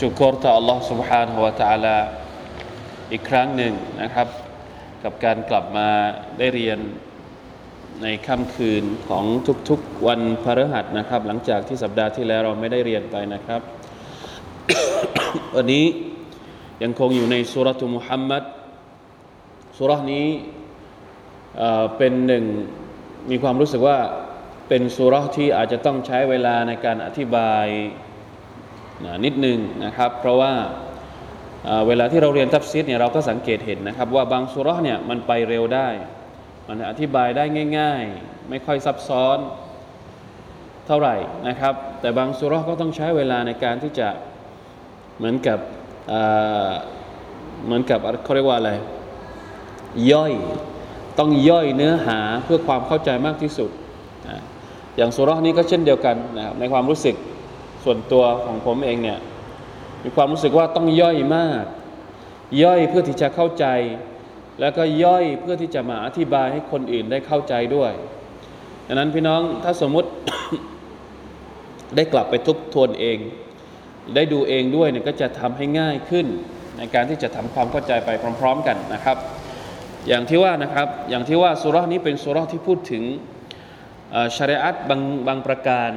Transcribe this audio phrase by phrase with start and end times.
[0.06, 1.96] ุกรต่อ Allah سبحانه และ تعالى
[3.12, 4.28] อีกครั้งหนึ่งนะครับ
[5.04, 5.88] กับการกลับมา
[6.38, 6.78] ได้เรียน
[8.02, 9.24] ในค่ำคืนของ
[9.68, 13.60] ทุกๆวันพฤหัสนะครับ หลังจากที่สัปดาห์ที่แล้วเราไม่ได้เรียนไปนะครับ
[15.54, 15.84] วันนี้
[16.82, 18.42] ยังคงอยู่ในสุรทูมุฮัมมัด
[19.76, 20.26] สุรนี้
[21.98, 22.44] เป็นหนึ่ง
[23.30, 23.98] มีความรู้สึกว่า
[24.68, 27.66] เป็นสุรที่อาจจะต้องใช้เวลาในการอธิบาย
[29.05, 30.53] นะนิดนึงนะครับ เพราะว่า
[31.87, 35.87] เวลาที่เราเรียนتفسيرเนี่ยเราก็สังเกตเห็นนะครับ ว่าบางสูเราะฮ์เนี่ยมันไปเร็วได้
[36.67, 37.43] มันอธิบายได้
[37.79, 39.37] ง่าย ๆ ไม่ค่อยซับซ้อน
[40.87, 41.15] เท่าไหร่
[41.47, 44.07] นะครับ แต่บางสุรก็ต้องใช้เวลาในการที่จะ
[45.17, 45.59] เหมือนกับ
[47.65, 48.71] เหมือนกับเขาเรียกว่าอะไร
[50.11, 50.33] ย่อย
[51.19, 53.69] ต้องย่อยเนื้อหาเพื่อความเข้าใจมากที่สุด
[54.97, 57.15] อย่างสุรนี้ก็เช่นเดียวกันนะครับในความรู้สึก
[57.83, 59.19] ส่วนตัวของผมเองเนี่ย
[60.03, 61.63] มีความรู้สึกว่าต้องย่อยมาก
[62.63, 63.65] ย่อยเพื่อที่จะเข้าใจ
[64.59, 67.91] แล้วก็ย่อยเพื่อที่จะมาอธิบายให้คนอื่นได้เข้าใจด้วย
[68.87, 70.09] ดังนั้นพี่น้องถ้าสมมุติ
[71.95, 73.17] ได้กลับไปทบทวนเอง
[74.15, 76.25] ได้ดูเองด้วยเนี่ยก็จะทำให้ง่ายขึ้น
[76.77, 78.09] ในการที่จะทำความเข้าใจไป
[78.39, 79.17] พร้อม ๆ กันนะครับ
[80.07, 83.03] อย่างที่ว่านะครับอย่างที่ว่าสุรานี้เป็นสุราที่พูดถึง
[84.35, 85.91] ชริอัตบางบางประการ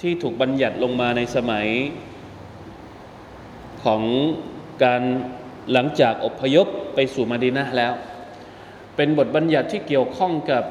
[0.00, 1.66] ที่ถูกบัญญัติลงมาในสมัย
[3.84, 4.02] ของ
[4.84, 5.02] การ
[5.72, 7.92] หลังจากอพยพไปสู่มาดีนะแล้ว
[8.96, 10.64] เป็นบทบัญญัติที่เกี่ยวข้องกับ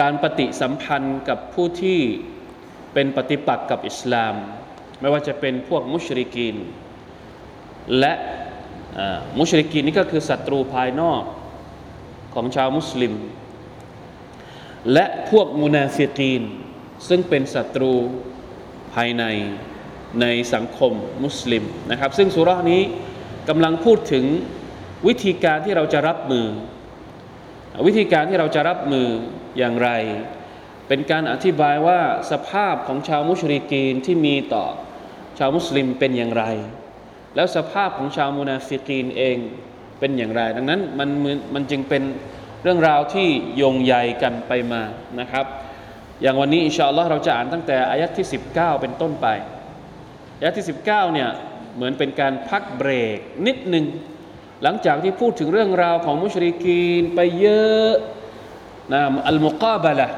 [0.00, 1.98] การปฏิสัมพันธ์กับผู้ที่
[2.94, 4.34] เป็นปฏิปักษ์กับอิสลาม
[5.00, 6.56] ไม่ว่าจะเป็นพวกมุชริกีน
[7.98, 8.12] และ
[9.38, 11.22] มุชริกีนนี่ก็คือศัตรูภายนอก
[12.34, 13.14] ของชาวมุสลิม
[14.92, 16.42] และพวกมุนาฟิกีน
[17.08, 17.92] ซึ่งเป็นศัตรู
[18.94, 19.24] ภายใน
[20.20, 20.92] ในสังคม
[21.24, 22.82] มุสลิมนะครับ ซึ่งสุรานี้
[23.48, 24.24] กำลังพูดถึง
[25.08, 26.46] วิธีการที่เราจะรับมือ
[27.86, 29.08] วิธีการที่เราจะรับมือ
[29.58, 29.90] อย่างไร
[30.88, 34.66] เป็นการอธิบายว่าสภาพของชาวมุชริกีนที่มีต่อ
[35.38, 36.44] ชาวมุสลิมเป็นอย่างไร
[37.34, 39.38] แล้วสภาพของชาวมุนาฟิกีนเอง
[39.98, 41.08] เป็นอย่างไร ดังนั้นมัน
[41.54, 42.02] มันจึงเป็น
[42.62, 44.82] เรื่องราวที่โยงใยกันไปมา
[45.20, 45.46] นะครับ
[46.22, 49.26] อย่างวันนี้อินชาอัลลอฮ์เราจะอ่านตั้งแต่อายัดที่ 19 เป็นต้นไป
[50.38, 51.28] อายัดที่ 19เนี่ย
[51.76, 53.86] เหมือนเป็นการพักเบรกนิดหนึ่ง
[54.62, 57.92] หลังจากที่พูดถึงเรื่องราวของมุชริกีนไปเยอะ
[58.92, 60.08] นะอัลมุกาบะละ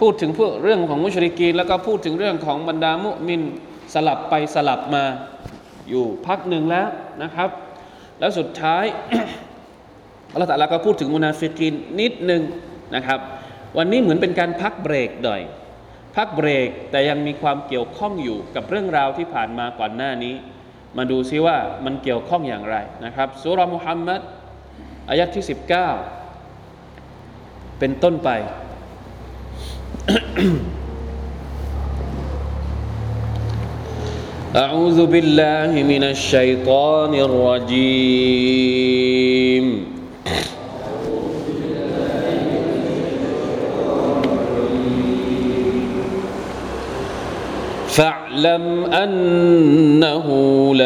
[0.00, 3.40] พูดถึงพวกเรื่องของมุชริกีนแล้วก็พูดถึงเรื่องของบรรดามุมิน
[3.94, 5.04] สลับไปสลับมา
[5.88, 6.88] อยู่พักหนึ่งแล้ว
[7.22, 7.50] นะครับ
[8.18, 8.84] แล้วสุดท้าย
[10.32, 12.42] อัลลอฮฺตะลาก็พูดถึงมุนาฟิกีนนิดหนึ่ง
[12.94, 13.20] นะครับ
[13.77, 15.41] วันนี้เหมือนเป็นการพักเบรกหน่อย
[16.15, 20.35] พักเบรกแต่ยังมีความเกี่ยวข้องอยู่กับเรื่องราวที่ผ่านมาก่อนหน้านี้
[20.97, 22.75] มาดูซิว่ามันเกี่ยวข้องอย่างไร
[23.05, 24.21] นะครับสุรมุฮัมมัด
[25.09, 25.45] อายัดที่
[26.61, 28.29] 19 เป็นต้นไป
[34.63, 38.49] أعوذ بالله من الشيطان الرجيم
[48.34, 50.26] فاعلم أنه
[50.74, 50.84] لا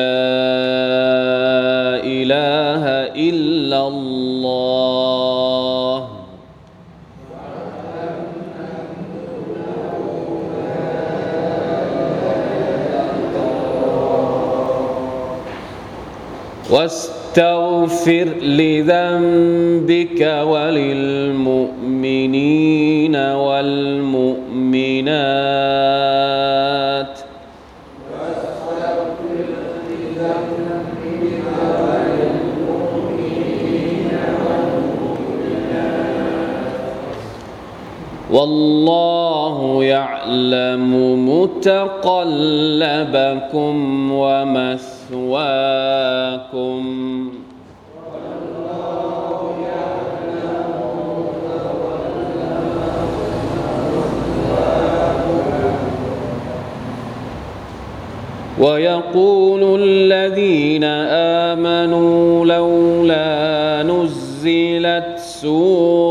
[2.05, 2.85] إله
[3.17, 4.89] إلا الله.
[16.71, 21.57] واستغفر لذنبك وللمؤمنين
[23.17, 24.39] والمؤمنات.
[38.33, 40.91] والله يعلم
[41.29, 42.17] متقلبكم
[44.13, 45.59] ومثواكم.
[58.61, 60.85] ويقول الذين
[61.55, 66.08] آمنوا لولا نزلت سورة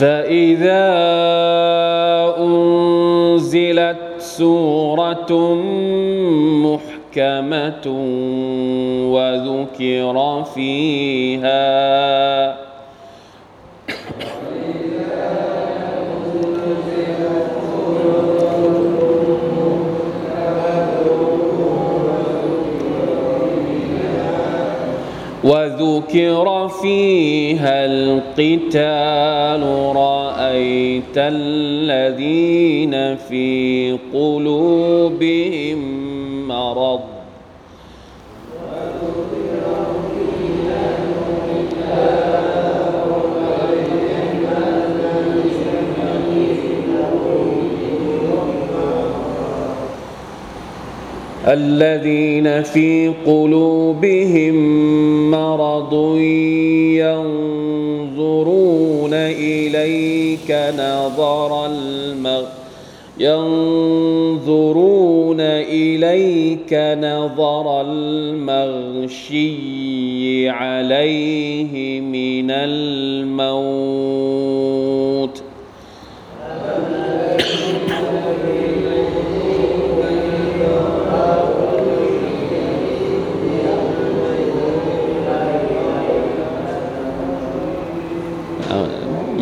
[0.00, 0.86] فإذا
[2.38, 5.54] أنزلت سورة
[6.64, 7.86] محكمة
[9.12, 11.90] وذكر فيها
[25.44, 29.62] وذكر فيها القتال
[29.96, 35.78] رأيت الذين في قلوبهم
[36.48, 36.99] مرض
[51.48, 54.54] الذين في قلوبهم
[55.30, 56.16] مرض
[58.16, 62.44] ينظرون إليك نظر المغ
[63.20, 64.60] ينظرون
[65.40, 66.72] إليك
[67.02, 69.40] نظر المغشي
[70.48, 74.39] عليه من الموت.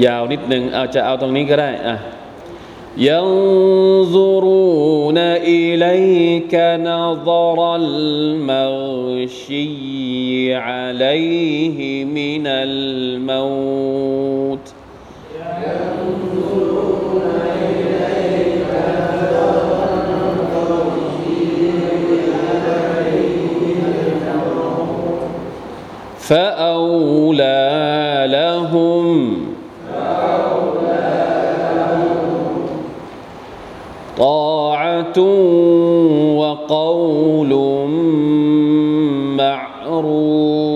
[0.05, 1.95] ยาวนิดหนึ่งเอาจะเอาตรงนี้ก็ได้อ่ะ
[2.97, 4.37] ينظرون
[5.17, 9.55] إليك نظر المغشي
[10.55, 13.63] عليه من الموت
[26.17, 27.63] فأولى
[28.27, 29.36] لهم
[34.18, 35.18] طاعة
[36.36, 37.52] وقول
[39.36, 40.68] معروف.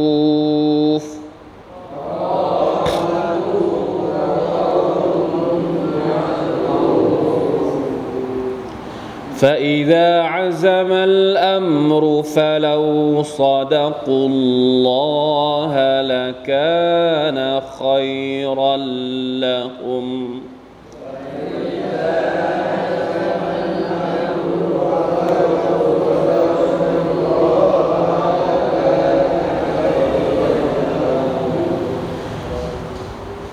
[9.36, 18.76] فإذا عزم الأمر فلو صدقوا الله لكان خيرا
[19.40, 20.31] لهم.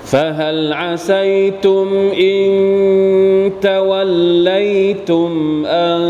[0.09, 1.87] فهل عسيتم
[2.21, 6.01] إن توليتم أن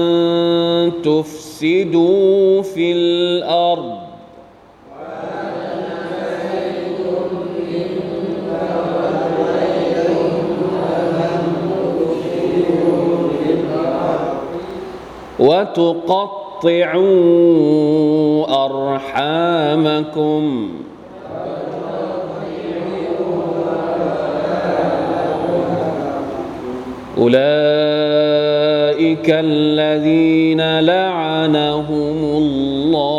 [1.03, 3.99] تفسدوا في الأرض؟
[15.39, 17.05] وتقطعوا
[18.65, 20.69] أرحامكم.
[27.21, 27.39] أولئك
[29.29, 33.09] الذين لعنهم الله.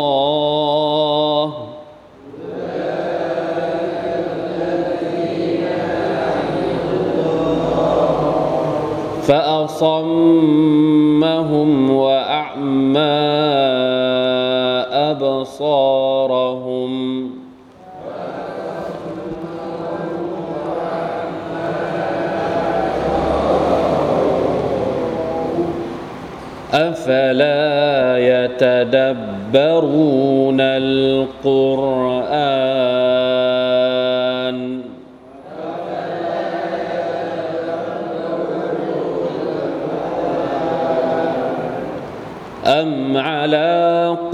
[9.21, 10.81] فأصمهم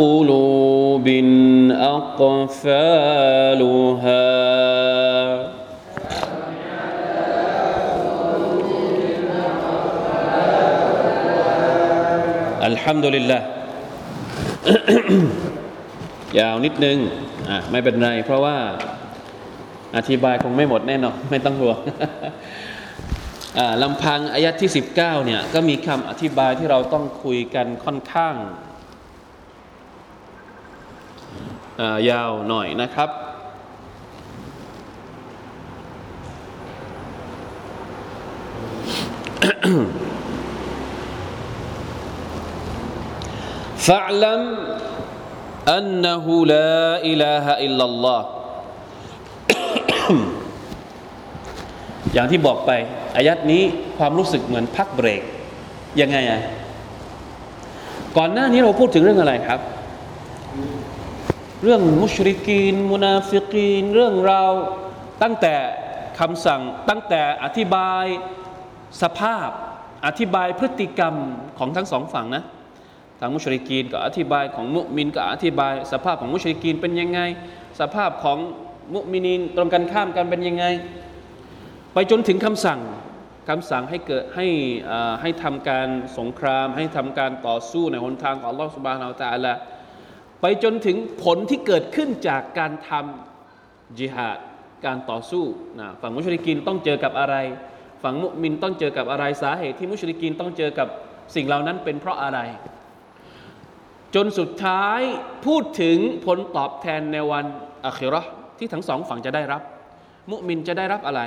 [0.00, 1.06] قلوب
[1.98, 3.12] أقفالها
[12.66, 13.38] อัลฮัมดุลิลละ
[16.38, 16.98] ยาวนิดนึง
[17.50, 18.56] อ่ะไม่เป็นไร เพราะว่า
[19.96, 21.78] อธิบายคงไม่หมดแน่นอน ไม่ต้องห่วง
[23.82, 24.94] ลำพังอายัดที่ 19
[25.26, 28.34] เนี่ยก็มีคำอธิบายที่เราต้องคุยกันค่อนข้าง
[32.09, 33.09] ยาวหน่อยนะครับ
[43.87, 44.41] ฟะลัม
[45.73, 48.21] อันนหูลาอิลาฮะอิลลัลลอฮ
[52.13, 52.71] อย่างที่บอกไป
[53.15, 53.63] อายัดนี้
[53.97, 55.21] ความรู้สึกเหมือนพักเบรก
[56.01, 56.41] ยังไงอะ
[58.17, 59.59] ก่อนหน้านี้เราพูดถึงเรื่องอะไรครับ
[61.63, 64.53] เรื่องมุชริกีน มุนาฟิกีน เรื่องราว
[65.23, 65.55] ตั้งแต่
[66.19, 68.05] คำสั่งตั้งแต่อธิบาย
[69.01, 69.49] สภาพ
[70.05, 71.15] อธิบายพฤติกรรม
[71.59, 72.43] ของทั้งสองฝั่งนะ
[73.19, 77.19] ทางมุชริกีนก็อธิบายของมุมินก็อธิบาย สภาพของมุชริกีนเป็นยังไง
[77.79, 78.37] สภาพของ
[78.93, 80.65] มุมินีนตรงกันข้ามกันเป็นยังไง
[81.93, 82.79] ไปจนถึงคำสั่ง
[83.49, 84.47] คำสั่งให้เกิดให้
[85.21, 85.87] ให้ทำการ
[86.17, 89.53] สงคราม ให้ทำการต่อสู้ในหนทางของอัลลอฮฺสุบานาอัลตะละ
[90.41, 94.37] ไปจนถึงผลที่เกิดขึ้นจากการทำจิฮาด
[94.85, 95.45] การต่อสู้
[95.79, 97.35] นะฝั่งมุชริกีนต้องเจอกับอะไร
[98.03, 100.87] ฝั่งมุมินต้องเจอกับอะไรสาเหตุที่มุชริกีนต้องเจอกับ
[101.35, 102.39] สิ่งเหล่านั้นเป็นเพราะอะไร
[104.15, 105.01] จนสุดท้าย
[105.45, 107.45] พูดถึงผลตอบแทนในวัน
[107.85, 108.21] อัครา
[108.57, 109.61] ที่ทั้งสองฝั่งจะได้รับ
[110.31, 111.21] มุมินจะได้รับอะไร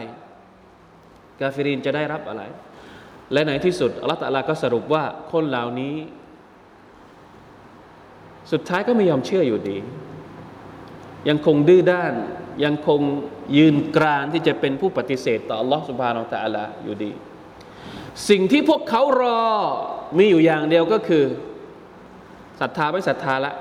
[1.41, 2.43] กาฟิรินจะได้รับอะไร
[3.33, 5.95] และในที่สุดอัลลอฮฺตะลาก็สรุปว่าคนเหล่านี้
[8.53, 9.79] สุดท้ายก็ไม่ยอมเชื่ออยู่ดี
[11.29, 12.13] ยังคงดื้อด้าน
[12.65, 13.01] ยังคง
[13.57, 17.11] ยืนกรานที่จะเป็นผู้ปฏิเสธต่ออัลลอฮฺสุบฮานาอัลตะลาอยู่ดี
[18.29, 19.43] สิ่งที่พวกเขารอ
[20.19, 21.25] มีอยู่อย่างเดียวก็คือ
[22.61, 23.53] ศรัทธาไม่ศรัทธาละ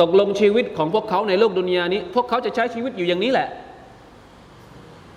[0.00, 3.48] ตกลงชีวิตของพวกเขาในโลกดุนยานี้ พวกเขาจะใช้ชีวิตอยู่อย่างนี้แหละ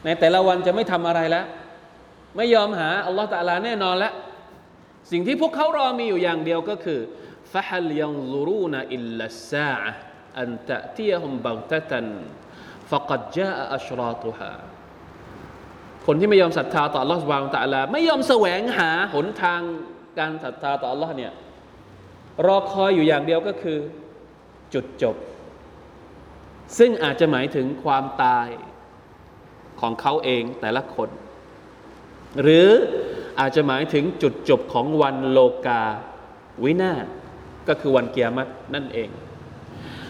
[0.05, 1.45] ในแต่ละวันจะไม่ทำอะไรแล้ว
[2.38, 4.13] ไม่ยอมหาอัลลอฮฺตาลาแน่นอนแล้ว
[5.12, 7.00] สิ่งที่พวกเขารอมีอยู่อย่างเดียวก็คือ
[7.53, 9.74] ฟะฮัลยังซูรูนอิลลัสซา
[10.39, 12.08] อันตะตียฮุมบังตะตัน
[12.89, 14.53] ฟะกัดจาอัชราตุฮา
[16.05, 19.62] คนที่ไม่ยอมศรัทธาต่ออัลลอฮฺสุบานตะลาไม่ยอมแสวงหาหนทาง
[20.20, 21.31] การศรัทธาต่ออัลลอฮ์เนี่ย
[22.48, 23.77] รอคอยอยู่อย่างเดียวก็คือ
[24.74, 25.15] จุดจบ
[26.77, 28.48] ซึ่งอาจจะหมายถึงความตาย
[29.79, 31.10] ของเขาเองแต่ละคน
[32.41, 32.70] หรือ
[33.39, 35.84] อาจจะหมายถึงจุดจบของวันโลกา
[36.63, 37.05] วินาศ
[37.68, 39.10] ก็คือวันเกียรตินั่นเอง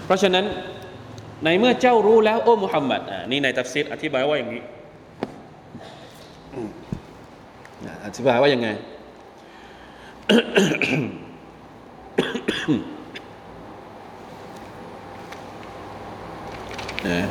[0.05, 0.45] เพราะฉะนั้น
[1.43, 4.63] ในเมื่อเจ้ารู้แล้วโอ้มุฮัมมัดนี่ในตัฟซีดอธิบายว่าอย่างนี้
[8.05, 8.69] อธิบายว่ายังไง
[17.07, 17.21] นะ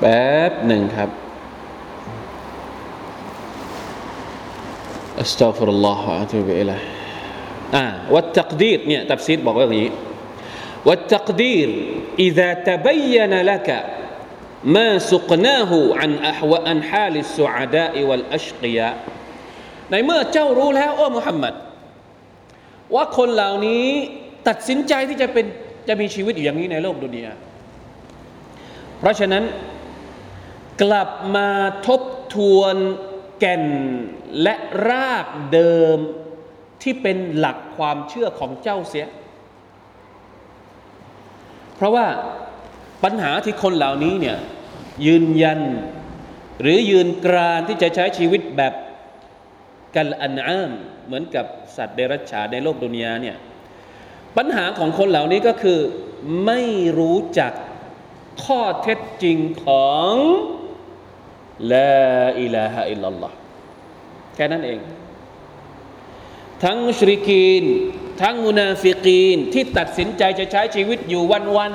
[0.00, 1.23] แป๊บหนึ่งครับ
[5.21, 6.79] อัสตัฟรุลลอฮฺอะตุบิอิลัย
[7.75, 9.91] อ่าวัตตักดีรเนี่ยตัฟซีดบอกว่าอย่างนี้
[10.87, 11.69] والتقدير
[12.19, 13.67] إذا تبين لك
[14.63, 18.95] ما سقناه عن أحو عن حال السعداء والأشقياء
[19.91, 21.53] ในเมื่อเจ้ารู้แล้วโอ้มุฮัมมัด
[22.95, 23.85] ว่าคนเหล่านี้
[24.47, 25.45] ตัดสินใจที่จะเป็น
[25.87, 27.33] จะมีชีวิตอยู่อย่างนี้ในโลกดุนยา
[28.99, 29.43] เพราะฉะนั้น
[30.81, 31.49] กลับมา
[31.87, 32.01] ทบ
[32.35, 32.75] ทวน
[33.38, 33.64] แก่น
[34.42, 34.54] และ
[34.88, 35.98] รากเดิม
[36.82, 39.06] ที่เป็นหลักความเชื่อของเจ้าเสีย
[41.76, 42.06] เพราะว่า
[43.04, 44.38] ปัญหาที่คนเหล่านี้เนี่ย
[45.06, 45.60] ยืนยัน
[46.60, 48.74] หรือยืนกรานที่จะใช้ชีวิตแบบ
[49.94, 50.72] กัลอันอาม
[51.06, 53.36] เหมือนกับสัตว์เดรัจฉานในโลกดุนยาเนี่ย
[54.36, 55.78] ปัญหาของคนเหล่านี้ก็คือ
[56.46, 56.60] ไม่
[56.98, 57.52] รู้จัก
[58.44, 60.12] ข้อเท็จจริงของ
[61.72, 61.94] ลา
[62.40, 63.32] อิลาฮะอิลลัลลอฮ
[64.34, 64.80] แค่นั้นเอง
[66.64, 67.64] ทั้งชริกีน
[68.22, 71.22] ทั้งมุนาฟิกีน ที่ตัดสินใจจะใช้ชีวิตอยู่
[71.56, 71.72] วัน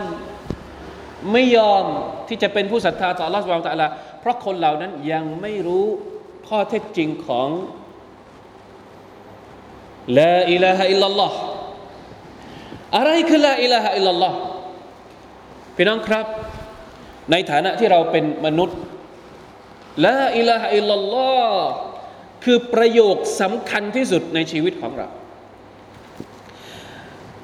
[0.65, 1.85] ๆไม่ยอม
[2.27, 3.89] ที่จะเป็นผู้ศรัทธาต่อ Allah Subhanahu
[4.21, 5.85] เพราะคนเหล่านั้นยังไม่รู้
[6.47, 7.49] ข้อเท็จจริงของ
[10.19, 11.31] لا إله إلا الله
[12.97, 14.33] อะไรคือ لا إله إلا الله
[15.75, 16.25] พี่น้องครับ
[17.31, 18.77] ในฐานะที่เราเป็นมนุษย์
[20.05, 21.67] لا إله إلا الله
[22.43, 25.07] คือประโยคสำคัญที่สุดในชีวิตของเรา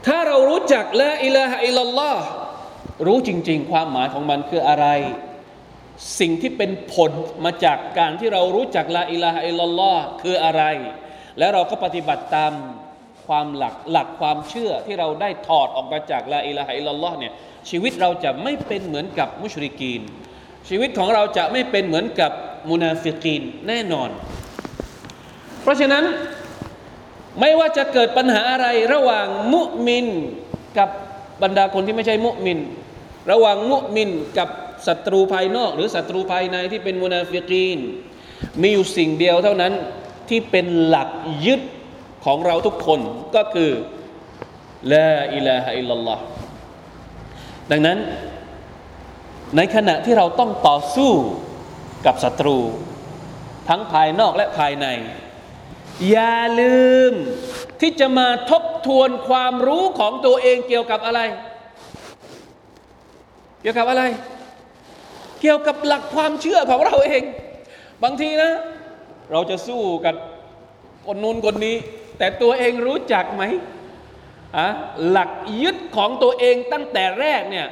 [0.06, 2.24] ถ้าเรารู้จักلا إله إلا الله
[3.08, 4.88] รู้จริง ๆ ความหมายของมันคืออะไร
[6.20, 7.12] สิ่งที่เป็นผล
[7.46, 10.64] มาจากการที่เรารู้จักلا إله إلا الله คืออะไร
[11.38, 12.54] และเราก็ปฏิบัติตาม
[13.26, 17.32] ความหลักหลักความเชื่อที่เราได้ถอดออกมาจากلا إله إلا الله เนี่ย
[17.70, 20.02] ชีวิตเราจะไม่เป็นเหมือนกับمشركين
[20.70, 22.32] ชีวิตของเราจะไม่เป็นเหมือนกับ
[22.70, 24.10] منافقين แน่นอน
[25.62, 26.04] เพราะฉะนั้น
[27.40, 30.06] ไม่ว่าจะเกิดปัญหาอะไรระหว่าง مؤمن
[30.78, 30.90] กับ
[31.44, 32.60] บรรดาคนที่ไม่ใช่ مؤمن
[33.32, 34.50] ระหว่าง مؤمن กับ
[34.88, 37.80] ศัตรูภายนอก หรือศัตรูภายในที่เป็น منافقين
[38.62, 39.74] มีอยู่สิ่งเดียวเท่านั้น
[40.30, 41.10] ที่เป็นหลัก
[41.46, 41.62] ยึด
[42.26, 43.00] ของเราทุกคน
[43.36, 43.72] ก็คือ
[44.94, 46.24] ลาอิลาฮะอิลลัลลอฮ์
[47.72, 47.98] ดังนั้น
[49.56, 51.12] ในขณะที่เราต้องต่อสู้
[52.06, 52.58] กับศัตรู
[53.70, 54.88] ทั้งภายนอกและภายใน
[56.10, 57.14] อย่าลืม
[57.82, 61.22] ที่จะมาทบทวนความรู้ของตัวเองเกี่ยวกับอะไร
[63.62, 64.04] เกี่ยวกับอะไร
[65.42, 67.24] เกี่ยวกับหลักความเชื่อของเราเอง
[68.04, 68.52] บางทีนะ
[69.32, 70.16] เราจะสู้กับ
[71.06, 71.76] คนนู้นคนนี้
[72.18, 73.44] แต่ตัวเองรู้จักไหม
[74.58, 74.68] อะ
[75.10, 77.68] หลักยึดของตัวเองตั้งแต่แรกเนี่ย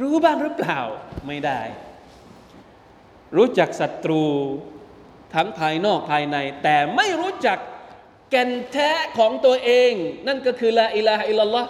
[0.00, 0.80] รู้บ้างหรือเปล่า
[1.26, 1.60] ไม่ได้
[3.36, 4.24] รู้จักศัตรู
[5.34, 7.58] ทั้งภายนอกภายใน แต่ไม่รู้จัก
[8.30, 9.92] แก่นแท้ของตัวเอง
[10.26, 11.68] นั่นก็คือละอิลาฮะอิลลอฮ์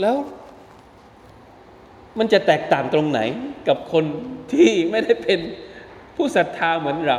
[0.00, 0.16] แล้ว
[2.18, 3.20] มันจะแตกต่างตรงไหน
[3.68, 4.04] กับคน
[4.52, 5.40] ที่ไม่ได้เป็น
[6.16, 7.18] ผู้ศรัทธาเหมือนเรา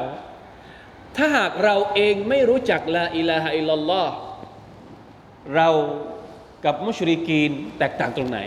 [1.15, 4.13] ถ้าหากเราเองไม่รู้จักละอิลาฮะอิลลัลลอฮ์
[5.55, 5.69] เรา
[6.65, 8.39] กับมุชริกีนแตกต่างตรงไหน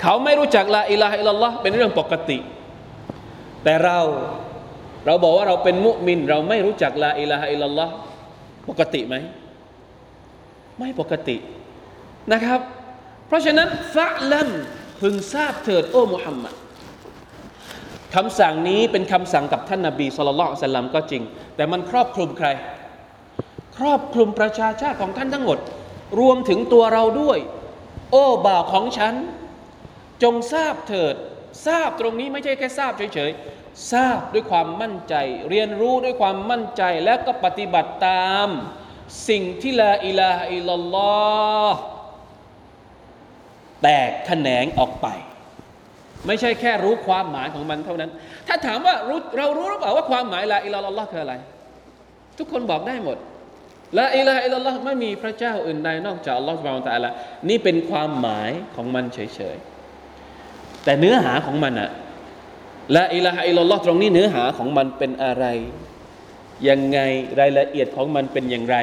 [0.00, 2.38] เขาไม่รู้จักละอิลาฮะอิลลอฮ์เป็นเรื่องปกติ
[3.64, 3.98] แต่เรา
[5.06, 7.92] เราบอกว่าเราเป็นมุมิน เราไม่รู้จักละอิลาฮะอิลลัลลอฮ์
[8.68, 9.14] ปกติไหม
[10.78, 11.36] ไม่ปกติ
[12.32, 12.60] นะครับ
[13.26, 14.48] เพราะฉะนั้นฟะลัม
[15.00, 16.54] พึงทราบเถิดโอ้มุฮัมมัด
[18.14, 21.22] คำสั่งนี้เป็นคำสั่งกับท่านนาบีสุลต่านสัลลัมก็จริง
[21.56, 22.48] แต่มันครอบคลุมใคร
[23.78, 25.58] ครอบคลุมประชาชาติของท่านทั้งหมด
[26.20, 27.38] รวมถึงตัวเราด้วย
[28.10, 29.14] โอ้บ่าวของฉัน
[30.22, 31.14] จงทราบเถิด
[31.66, 35.14] ทราบตรงนี้ไม่ใช่แค่ทราบเฉยๆ ทราบด้วยความมั่นใจ
[35.50, 38.48] เรียนรู้ด้วยความมั่นใจและก็ปฏิบัติตาม
[39.28, 41.74] สิ่งที่ละอิลาฮะอิลลัลอฮ
[43.82, 45.06] แตกแขนงออกไป
[46.26, 48.10] ไม่ใช่แค่รู้ความหมายของมันเท่านั้น
[48.48, 51.34] ถ้าถามว่ารู้เรารู้หรือเปล่าว่าความหมายละอิลาลลอฮ์คืออะไร
[52.38, 53.18] ทุกคนบอกได้หมด
[53.98, 57.10] ละอิลาอิลลอฮ์ไม่มีพระเจ้าอื่นใดนอกจากอัลลอฮ์สุบานตะละ
[57.48, 59.18] นี่เป็นความหมายของมันเฉ
[59.54, 59.69] ยๆ
[60.84, 61.90] แต่เนื้อหาของมันอะ
[62.96, 65.44] ละอิลาอิลลอฮ์ตรงนี้เนื้อหาของมันเป็นอะไร
[66.68, 66.98] ยังไง
[67.40, 68.76] รายละเอียดของมันเป็นอย่างไร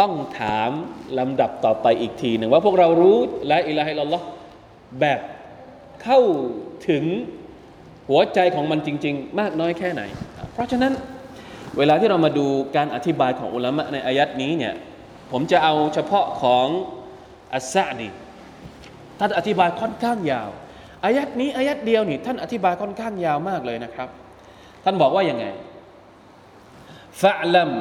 [0.00, 0.70] ต้องถาม
[1.18, 3.18] ลำดับต่อไปอีกทีหนึ่งว่าพวกเรารู้
[3.50, 4.26] ละอิลาฮิลลอฮ์
[5.00, 5.20] แบบ
[6.02, 6.20] เข้า
[6.88, 7.04] ถึง
[8.08, 10.02] หัวใจของมันจริง ๆ มากน้อยแค่ไหน
[10.52, 10.92] เพราะฉะนั้น
[11.78, 14.74] เวลาที่เรามาดูการอธิบายของอุลามะในอายัดนี้เนี่ย
[15.32, 16.66] ผมจะเอาเฉพาะของ
[17.54, 18.10] อัสซาดี
[19.18, 20.50] ท่านอธิบายค่อนข้างยาว
[21.05, 24.09] อายัดนี้อายัดเดียวนี่ท่านอธิบายค่อนข้างยาวมากเลยนะครับ
[24.83, 25.45] ท่านบอกว่ายังไง
[27.21, 27.71] ฟะลัม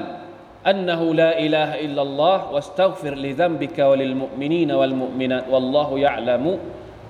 [0.66, 6.44] أنه لا إله إلا الله واستغفر لذنبك وللمؤمنين والمؤمنات والله يعلم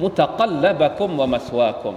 [0.01, 1.95] متقلبكم ومثواكم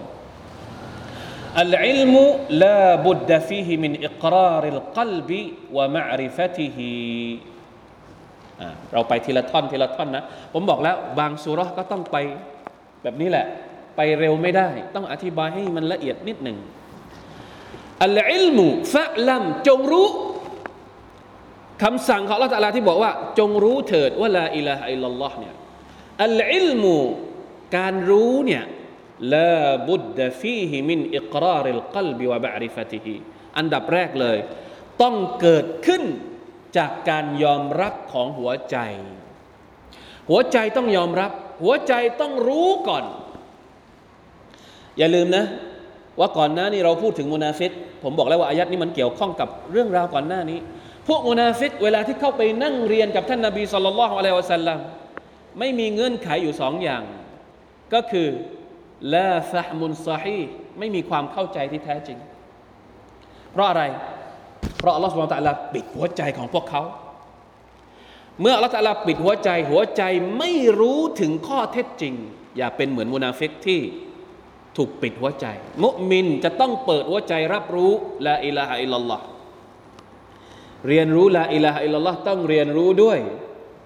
[1.57, 2.15] العلم
[2.49, 5.31] لا بد فيه من إقرار القلب
[5.75, 6.77] ومعرفته
[8.93, 12.17] เราไปทีละท่อนทีละท่อนนะ ผมบอกแล้วบางสุรก็ต้องไป
[13.03, 13.45] แบบนี้แหละ
[13.96, 16.58] ไปเร็วไม่ได้ ต้องอธิบายให้มันละเอียดนิดหนึ่ง
[18.04, 20.08] العلم فاعلم จงรู้
[21.82, 25.54] คำสั่งของอัลลอฮฺที่บอกว่า จงรู้เถิดว่าلا إله إلا الله เนี่ย
[26.24, 26.94] العلم
[27.76, 28.64] การรู้เนี่ย
[29.34, 33.14] لا بد فيه من إقرار القلب ومعرفته
[33.58, 34.38] อันดับแรกเลย
[35.02, 36.02] ต้องเกิดขึ้น
[36.76, 38.76] จากการยอมรับของหัวใจ
[40.30, 41.30] หัวใจต้องยอมรับ
[41.62, 43.04] หัวใจต้องรู้ก่อน
[44.98, 45.44] อย่าลืมนะ
[46.18, 47.70] ว่าก่อนหน้านี้เราพูดถึงมุนาฟิก
[48.02, 50.58] ผมบอกแล้วว่าอายัดนี้มันเกี่ยวข้องกับเรื่องราวก่อนหน้านี้
[51.08, 54.78] พวกมุนาฟิกเวลาที่เข้าไปนั่งเรียนกับท่านนาบีสุลต่านละฮ์อะลัยวะสัลลัม
[55.58, 57.02] ไม่มีเงื่อนไขอยู่สองอย่าง
[57.94, 58.28] ก็คือ
[59.14, 60.42] لا فهم صحيح
[60.78, 62.18] ไม่มีความเข้าใจที่แท้จริง
[63.52, 63.82] เพราะอะไร
[64.78, 66.82] เพราะอัลลอฮฺسبحانه وتعالى ปิดหัวใจของพวกเขา
[68.40, 70.02] เมื่ออัลลอฮฺ تعالى ปิดหัวใจ หัวใจ
[70.38, 72.14] ไม่รู้ถึงข้อเท็จจริง
[72.56, 73.80] อย่าเป็นเหมือนمنافق ที่
[74.76, 75.46] ถูกปิดหัวใจ
[75.84, 77.92] مؤمن จะต้องเปิดหัวใจรับรู้
[78.26, 79.24] لا إله إلا الله
[80.88, 83.18] เรียนรู้ لا إله إلا الله ต้องเรียนรู้ด้วย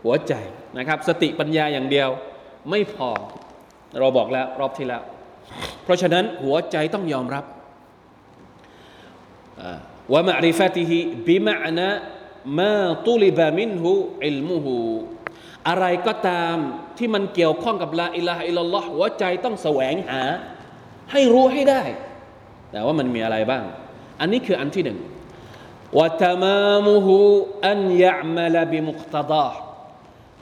[0.05, 0.35] หัวใจ
[0.79, 2.09] นะครับ สติปัญญาอย่างเดียว
[2.71, 3.11] ไม่พอ
[3.99, 5.03] เราบอกแล้วรอบที่แล้ว
[5.85, 7.45] เพราะฉะนั้นหัวใจต้องยอมรับ
[10.13, 11.89] ว่ามาริฟติฮิบิมานะ
[12.61, 12.77] มา
[13.07, 13.91] ตุลิบามินหู
[14.27, 14.77] อิลมุหู
[15.69, 16.57] อะไรก็ตาม
[16.99, 20.23] ที่มันเกี่ยวข้องกับลาอิลาฮะอิลลัลลอฮ์หัวใจต้องแสวงหา
[21.13, 21.83] ให้รู้ให้ได้
[22.73, 23.65] แต่ว่ามันมีอะไรบ้าง
[24.21, 24.99] อันนี้คืออันที่หนึ่ง
[25.99, 27.17] วะตามามุหู
[27.69, 29.49] อันยะมลบิมุกตดา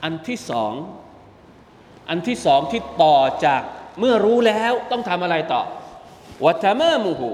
[0.03, 0.73] อันที่สอง
[2.09, 3.61] อันที่สองที่ต่อจาก
[3.99, 5.61] เมื่อรู้แล้วต้องทำอะไรต่อ
[6.45, 7.29] วะตามามุหู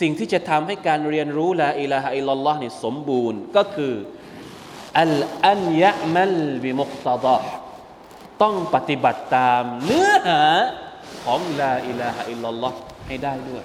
[0.00, 3.94] สิ่งที่จะทำให้การเรียนรู้ละอิลาฮะอิลลัลลอฮ์นี่สมบูรณ์ก็คือ
[5.00, 5.14] อัล
[5.48, 7.38] อันยะมัลบิมุกตดา
[8.42, 10.42] ต้องปฏิบัติตามเนื้อหา
[11.25, 13.63] ของลาอิลาฮะอิลลัลลอฮ์ให้ได้ด้วย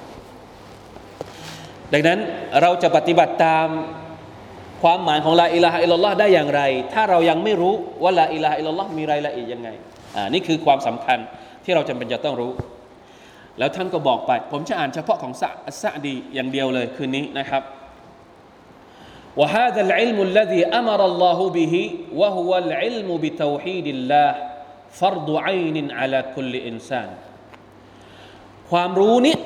[1.92, 2.18] ดังนั้น
[2.62, 3.68] เราจะปฏิบัติตาม
[4.82, 9.68] ความหมายของลาอิลาฮะอิลลัลลอฮ์ได้อย่างไร ถ้าเรายังไม่รู้ว่าลาอิลาฮะอิลลัลลอฮ์มีรายละเอียดยังไง
[10.16, 11.18] อ่านี่คือความสำคัญ
[11.64, 12.52] ที่เราจำเป็นจะต้องรู้
[13.58, 15.48] แล้วท่านก็บอกไป ผมจะอ่านเฉพาะของซะ
[15.82, 17.62] ซะดีอย่างเดียวเลยคืนนี้นะครับ
[19.36, 21.74] وهذا العلم الذي أمر الله به
[22.14, 24.30] وهو العلم بتوحيد الله
[24.90, 27.08] فرض عين على كل إنسان
[28.70, 29.36] ความรู้นี้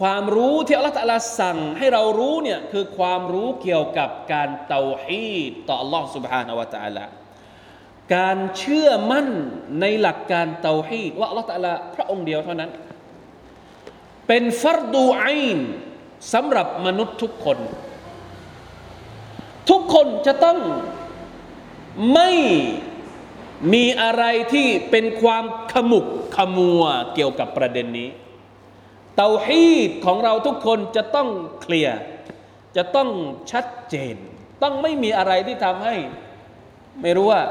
[0.00, 7.04] ความรู้ที่อัลลอฮฺตะลาสั่งให้เรารู้เนี่ยคือความรู้เกี่ยวกับการเตาฮีดต่ออัลลอฮฺ سبحانه และ تعالى
[8.14, 9.28] การเชื่อมั่น
[9.80, 12.70] ในหลักการเตาฮีดว่าอัลลอฮฺตะลาพระองค์เดียวเท่านั้น
[14.26, 15.22] เป็นฟัรดูไอ
[15.56, 15.58] น
[16.32, 17.58] สำหรับมนุษย์ทุกคน
[19.70, 20.58] ทุกคนจะต้อง
[22.14, 22.30] ไม่
[23.72, 26.82] มีอะไรที่เป็นความขมุกขมัว
[27.14, 28.08] เกี่ยวกับประเด็นนี้
[29.17, 31.29] เตาฮีดของเราทุกคนจะต้อง
[31.61, 31.97] เคลียร์
[32.77, 33.09] จะต้อง
[33.51, 34.15] ชัดเจน
[34.63, 35.95] ต้องไม่มีอะไรที่ทำให้
[37.01, 37.41] ไม่รู้ว่า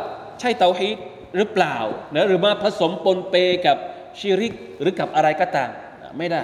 [0.41, 0.97] ใช่เตาฮีด
[1.37, 1.77] หรือเปล่า
[2.15, 3.35] นะหรือมาผสมปนเป
[3.67, 3.77] กับ
[4.19, 5.71] ชิริกหรือกับอะไรก็ตาม
[6.19, 6.43] ไม่ได้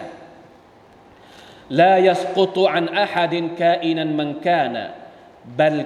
[1.81, 4.85] ลายสกุตุอันอาฮัดินกาอินันมันกานะ
[5.59, 5.79] บัล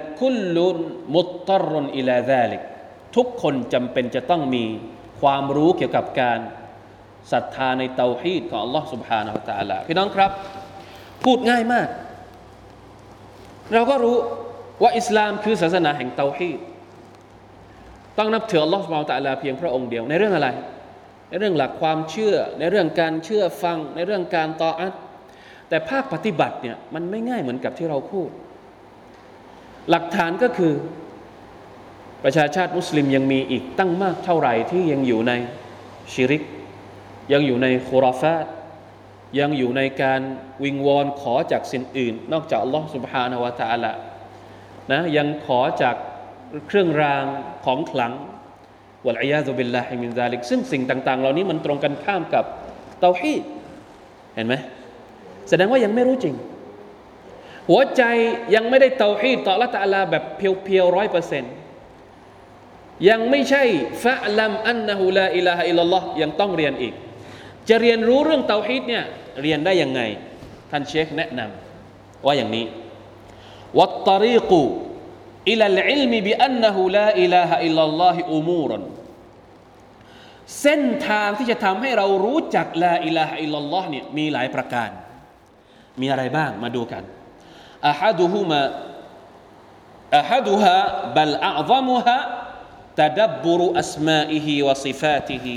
[3.15, 4.65] ทุกคนจำเป็นจะต้องมี
[5.21, 6.39] ความรู้เกี่ยวกับการ
[7.32, 10.30] ศรัทธาในเตาฮีดของ Allah سبحانه และ تعالى พี่น้องครับ
[11.24, 11.88] พูดง่ายมาก
[13.72, 14.16] เราก็รู้
[14.82, 16.58] ว่าอิสลามคือศาสนาแห่งเตาฮีด
[18.18, 20.48] ต้องนับถือ Allah سبحانه และ تعالى เพียงพระองค์เดียว ในเรื่องอะไร
[21.28, 24.92] ในเรื่องหลักความเชื่อ ในเรื่องการเชื่อฟัง ในเรื่องการต่ออัด
[25.68, 28.28] แต่ภาคปฏิบัติเนี่ยมันไม่ง่ายเหมือนกับที่เราพูด
[29.90, 30.72] หลักฐานก็คือ
[32.24, 35.32] ประชาชาติมุสลิมยังมีอีกตั้งมากเท่าไหร่ที่ยังอยู่ใน
[36.12, 36.42] ชิริก
[37.32, 38.46] ยังอยู่ในคุราฟาต
[39.40, 40.20] ยังอยู่ในการ
[40.64, 43.92] วิงวอนขอจากสิ่งอื่น นอกจากอัลลอฮ์ سبحانه และ تعالى
[44.92, 45.96] นะยังขอจาก
[46.66, 47.24] เครื่องราง
[47.64, 48.12] ของขลัง
[49.06, 52.44] วะลัยยาซุบิลลาฮิมินซาลิกซึ่งสิ่งต่าง ๆ เหล่านี้มันตรงกันข้ามกับ
[53.00, 53.42] เตาฮีด
[54.34, 54.54] เห็นไหม
[55.48, 56.34] แสดงว่ายังไม่รู้จริง
[57.68, 58.02] หัวใจ
[58.54, 61.52] ยังไม่ได้เตาฮีดต่อละตะลาแบบเพียวๆร้อยเปอร์เซ็นต์
[63.08, 63.62] ยังไม่ใช่
[64.04, 66.94] ฟะลัมอันนะฮูลาอิลาฮะอิลลัลลอฮ์ยังต้องเรียนอีก
[67.69, 69.03] จะเรียนรู้เรื่องเตาฮีดเนี่ย
[69.41, 70.01] เรียนได้ยังไง
[70.71, 72.65] ท่านเชคแนะนำว่าอย่างนี้
[73.79, 78.83] والطريق إلى العلم بأنه لا إله إلا الله أمور
[80.61, 84.89] เส้นทางที่จะทำให้เรารู้จักลาอิลาฮะอิลลัลลอฮ์เนี่ยมีหลายประการ
[86.01, 87.03] มีอะไรบ้างมาดูกัน
[87.87, 88.61] อะฮัดูฮุมา
[90.17, 90.75] อะฮัดูฮะ
[91.15, 92.19] บัลอาซัมุฮะ
[93.01, 95.55] ตดับบรุอัสมาอิฮิวะซิฟาติฮิ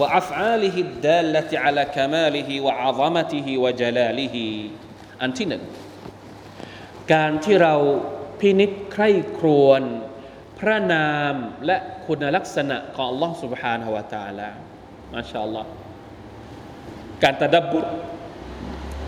[0.00, 4.36] وأفعاله الدالة على كماله وعظمته وجلاله
[5.20, 5.62] อันที่หนึ่ง
[7.12, 7.74] การที่เรา
[8.40, 9.82] พินิจใคร่ครวญ
[10.58, 11.34] พระนาม
[11.66, 14.48] และคุณลักษณะของ Allah سبحانه และ تعالى
[15.14, 15.68] มาชาอัลลอฮ์
[17.22, 17.84] การตะดับบุต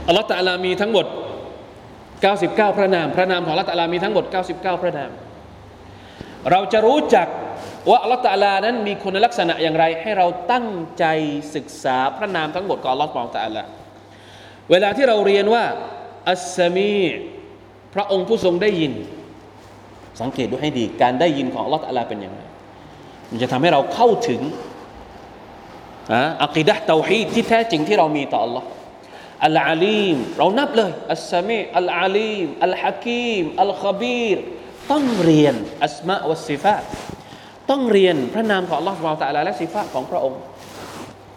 [0.06, 1.06] อัลลอฮ์ตะลามีทั้งหมด
[2.12, 5.10] 99 พระนาม พระนามของอัลลอฮ์ตะลามีทั้งหมด 99 พระนาม
[6.50, 7.28] เราจะรู้จัก
[7.89, 10.67] ว่าอัลลอฮฺตะลานั้นมีคุณลักษณะอย่างไร ให้เราตั้ง
[10.99, 11.05] ใจ
[11.55, 13.63] ศึกษาพระนามทั้งหมดของอัลลอฮฺตะลา
[14.71, 15.65] เวลาที่เราเรียนว่า
[16.31, 16.99] อัสซามี
[17.93, 18.93] พระองค์ผู้ทรงได้ยิน
[20.21, 22.41] สังเกตดูให้ดี การได้ยินของอัลลอฮฺตะลาเป็นอย่างไร
[23.29, 24.41] มันจะทำให้เราเข้าถึง
[26.43, 28.67] อักีดะเตาฮีดที่แท้จริงที่เรามีต่ออัลลอฮ์
[29.45, 34.37] อัลอาลีมเรานับเลยอัสซามีอัลอาลีมอัลฮะกีมอัลขบีร
[34.91, 36.83] ต้องเรียนอัสมาวัสซิฟาต
[37.69, 40.39] ต้องเรียนพระนามของ Allah เราแต่ละและสิฟะของพระองค์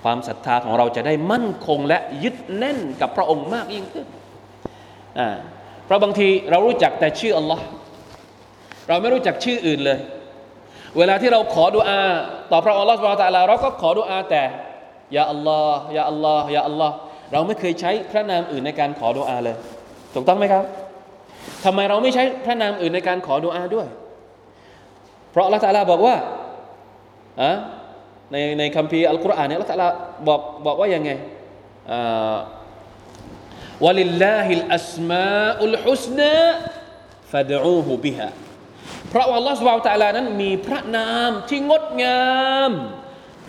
[0.02, 4.06] ความศรัทธาของเราจะได้มั่นคงและยึดแน่นกับพระองค์มากยิ่งขึ้น
[5.18, 5.28] อ่า
[5.86, 7.60] เพราะบางทีเรารู้จักแต่ชื่อ Allah
[8.88, 9.98] เราไม่รู้จักชื่ออื่นเลย
[10.98, 12.00] เวลาที่เราขอดุอา
[12.52, 14.42] ต่อพระองค์ Allah เราแต่ละเราก็ขอดุอาแต่
[15.16, 16.94] ยาอัลลอฮ์ยาอัลลอฮ์ยาอัลลอฮ์
[17.32, 19.56] เราไม่เคยใช้พระนามอื่นในการขอดุอาเลย
[20.14, 20.64] ถูกต้องไหมครับ
[21.64, 23.86] ทำไมเราไม่ใช้พระนามอื่นในการขอดุอาด้วย
[25.32, 26.16] เพราะลลอฮฺตะลาบอกว่า
[27.42, 27.52] อะ
[28.32, 29.88] ในในคัมภีร์อัลกุรอานเนี่ยลลอฮฺตะลา
[30.28, 31.10] บอกบอกว่ายังไง
[33.84, 36.36] วลิลลาฮิลอัสมาอุลฮุสนา
[37.32, 38.28] ฟะดูฮูบิฮะ
[39.10, 42.26] เพราะว่าอัลลอฮฺสุบฮฺตะลานั้นมีพระนามที่งดงา
[42.68, 42.70] ม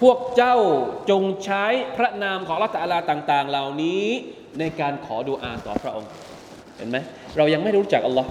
[0.02, 0.58] พวกเจ้า
[1.10, 1.65] จงใช้
[1.98, 4.06] พระนามของลลอฮฺตะลาต่าง ๆ เหล่านี้
[4.60, 6.10] ในการขอดุอาต่อพระองค์
[6.78, 6.98] เห็นไหม
[7.38, 8.30] เรายังไม่รู้จักอัลลอฮ์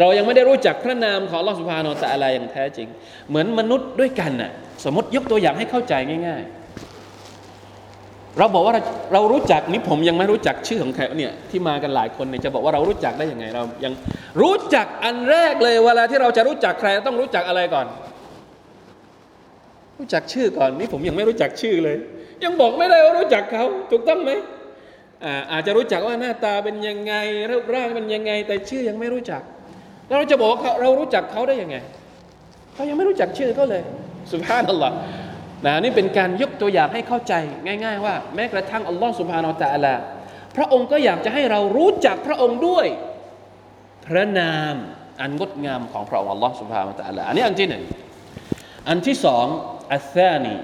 [0.00, 2.88] เรายังไม่ได้รู้จักพระนามของอัลอสุบฮานาอัลลอย่างแท้จริง
[3.28, 4.50] เหมือนมนุษย์ด้วยกันน่ะ
[4.84, 5.94] สมมติยกตัวอย่างให้เข้าใจ
[6.28, 13.92] ง่าย ๆ เราบอกว่าเราเรารู้จักนี่ผมยังไม่รู้จักชื่อของใครเนี่ยที่มากันหลายคนเนี่ยจะบอกว่าเรารู้จักได้ยังไง เรายัง
[14.40, 17.86] รู้จักอันแรกเลยเวลาที่เราจะรู้จักใครต้องรู้จักอะไรก่อน
[19.98, 21.96] รู้จักชื่อก่อนนี่ผมยังไม่รู้จักชื่อเลย
[22.44, 24.30] ยังบอกไม่ได้ว่ารู้จักเขาถูกต้องไหม
[25.24, 27.14] อาอาจจะรู้จักว่าหน้าตาเป็นยังไง
[27.50, 29.42] รูปร่างเป็นยังไง แต่ชื่อยังไม่รู้จัก
[30.12, 31.76] แล้วเราจะบอกว่าเรารู้จักเขาได้ยังไง
[32.74, 33.82] เขายังไม่รู้จักชื่อเขาเลย
[34.32, 34.94] สุภาพนัลลอฮ์
[35.66, 37.34] นะนี่เป็นการยกตัวอย่างให้เข้าใจ
[37.66, 39.94] ง่าย ๆ ว่า แม้กระทั่งอัลลอฮ์สุภานาตะลา
[40.56, 42.86] พระองค์ก็อยากจะให้เรารู้จักพระองค์ด้วย
[44.06, 44.74] พระนาม
[45.20, 47.82] อันงดงามของพระองค์อัลลอฮ์สุภานาตะลาอันนี้อันที่หนึ่ง
[48.88, 49.46] อันที่สอง
[49.92, 50.54] อัลซานี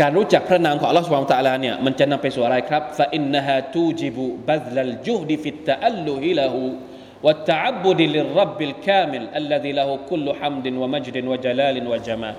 [0.00, 11.44] การรู้จักพระนามของอัลลอฮฺสุบานตะลาเนี่ยมันจะนำไปสู่อะไรครับفإنها توجب بذل الجهد في التأله له والتعبد للرب الكامل الذي له كل حمد ومجد
[11.44, 12.30] وجلال وجمال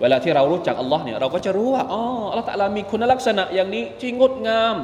[0.00, 4.74] เวลาที่เรารู้จักอัลลอฮ์เนี่ยเราก็จะรู้ว่าอ๋ออัลลอฮ์ตะลามีคุณลักษณะอย่างนี้ที่งดงาม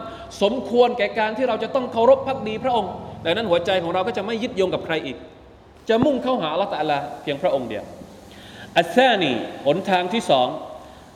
[0.42, 2.92] สมควรแก่การที่เราจะต้องเคารพภักดีพระองค์
[3.24, 5.16] ดังนั้นหัวใจของเราก็จะไม่ยึดโยงกับใครอีก
[5.88, 7.84] จะมุ่งเข้าหาอัลลอฮ์ตะลเพียงพระองค์เดียว
[8.78, 9.32] อัลซานี
[9.66, 10.48] หนทางที่สอง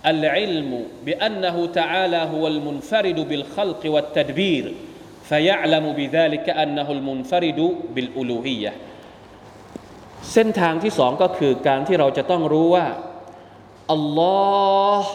[0.06, 0.72] العلم
[1.06, 4.66] بأنه تعالى هو المنفرد بالخلق والتدبير
[5.30, 7.60] فيعلم بذلك أنه المنفرد
[7.96, 8.74] بالألوهية
[10.34, 12.86] เส้นทางที่สองก็คือการที่เราจะต้องรู้ว่า
[13.92, 14.40] อัลลอ
[15.02, 15.12] ฮ์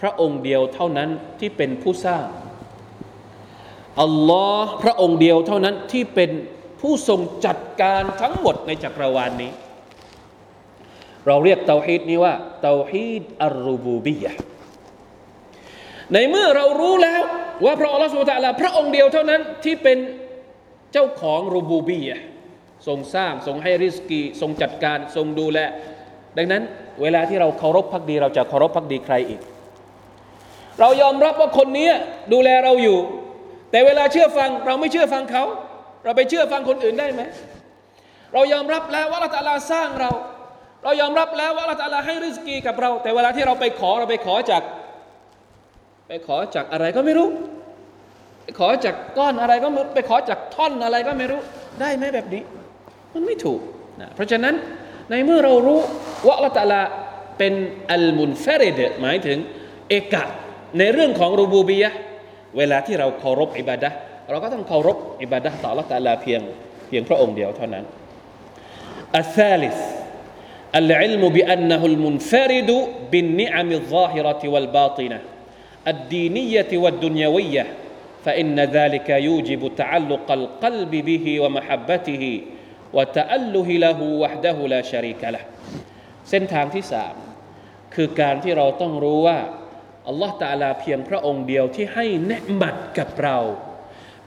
[0.00, 1.08] พระองค์เดียวเท่านั้น
[1.40, 2.24] ที่เป็นผู้สร้าง
[4.02, 6.30] อัลลอฮ์พระองค์เดียวเท่านั้นที่เป็น
[6.80, 9.50] ผู้ทรงจัดการทั้งหมดในจักรวาลนนี้
[11.27, 12.33] เราเรียกเตาฮีดนี้ว่า
[12.63, 14.31] เตาฮีดอัลรูบูบียะ
[16.13, 17.21] ในเมื่อเรารู้แล้ว
[17.65, 19.97] ว่าพระอัลลอฮฺสุตะลาพระองค์เดียวเท่านั้นที่เป็น
[20.93, 22.19] เจ้าของรูบูบียะ
[22.87, 25.59] ทรงสร้างทรงให้ริสกีทรงจัดการทรงดูแล
[26.37, 26.63] ดังนั้น
[27.01, 29.41] เวลาที่เราเคารพพักดี เราจะเคารพพักดีใครอีก
[30.79, 31.89] เรายอมรับว่าคนนี้
[32.33, 32.99] ดูแลเราอยู่
[33.71, 35.43] แต่เวลาเชื่อฟังเราไม่เชื่อฟังเขา
[36.03, 37.21] เราไปเชื่อฟังคนอื่นได้ไหม
[38.33, 40.11] เรายอมรับแล้วว่าละตาลาสร้างเรา
[40.83, 44.63] เรายอมรับแล้วว่าเราจะลาให้ริสกีกับเรา แต่เวลาที่เราไปขอเราไปขอจาก
[46.07, 47.27] ไปขอจากอะไรก็ไม่รู้
[48.43, 51.41] ไปขอจากก้อนอะไรก็ไม่ไปขอจากท่อนอะไรก็ไม่รู้
[51.81, 52.41] ได้ไหมแบบนี้
[53.13, 53.59] มันไม่ถูก
[54.01, 54.53] นะเพราะฉะนั้น
[55.09, 55.79] ในเมื่อเรารู้
[56.27, 56.81] ว่าละตาลา
[57.37, 57.53] เป็น
[57.91, 59.37] อัลมุนเฟรเดหมายถึง
[59.89, 60.23] เอกะ
[60.79, 61.91] ในเรื่องของรูบูบียะ
[62.57, 63.89] เวลาที่เราเคารพอิบาดะ
[64.29, 66.41] เราก็ต้องเคารพอิบาดะต่อละตาลาเพียง
[66.87, 67.85] เพียงพระองค์เดียวเท่านั้น
[69.17, 69.77] อัลซาลิส
[70.74, 72.70] العلم بأنه المنفرد
[73.12, 75.20] بالنعم الظاهرة والباطنة
[75.88, 77.66] الدينية والدنيوية
[78.24, 82.24] فإن ذلك يوجب تعلق القلب به ومحبته
[82.92, 85.44] وتأله له وحده لا شريك له
[86.30, 87.14] เส้นทางที่สาม
[87.94, 89.38] คือการที่เราต้องรู้ว่า
[90.08, 93.38] อัลลอฮฺตาลาเพียงพระองค์เดียวที่ให้เนืมัดกับเรา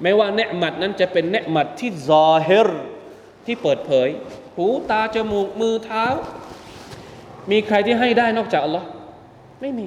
[0.02, 2.70] ไม่ว่าเนืมัดนั้นจะเป็นเนืมัดที่ซอฮิร
[3.46, 4.10] ที่เปิดเผย
[4.59, 6.05] หูตาจมูกมือเท้า
[7.51, 8.87] มีใครที่ให้ได้นอกจากอัลลอฮ์
[9.61, 9.87] ไม่มี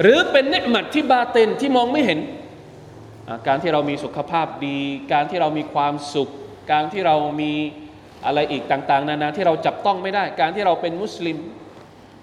[0.00, 2.18] หรือเป็นเนืหมัดที่บาเตนที่มองไม่เห็น
[3.46, 4.78] การที่เรามีสุขภาพดี
[5.12, 6.28] การที่เรามีความสุข
[6.72, 7.52] การที่เรามี
[8.26, 11.36] อะไรอีกต่าง ๆ นานาที่เราจับต้องไม่ได้ การที่เราเป็นมุสลิม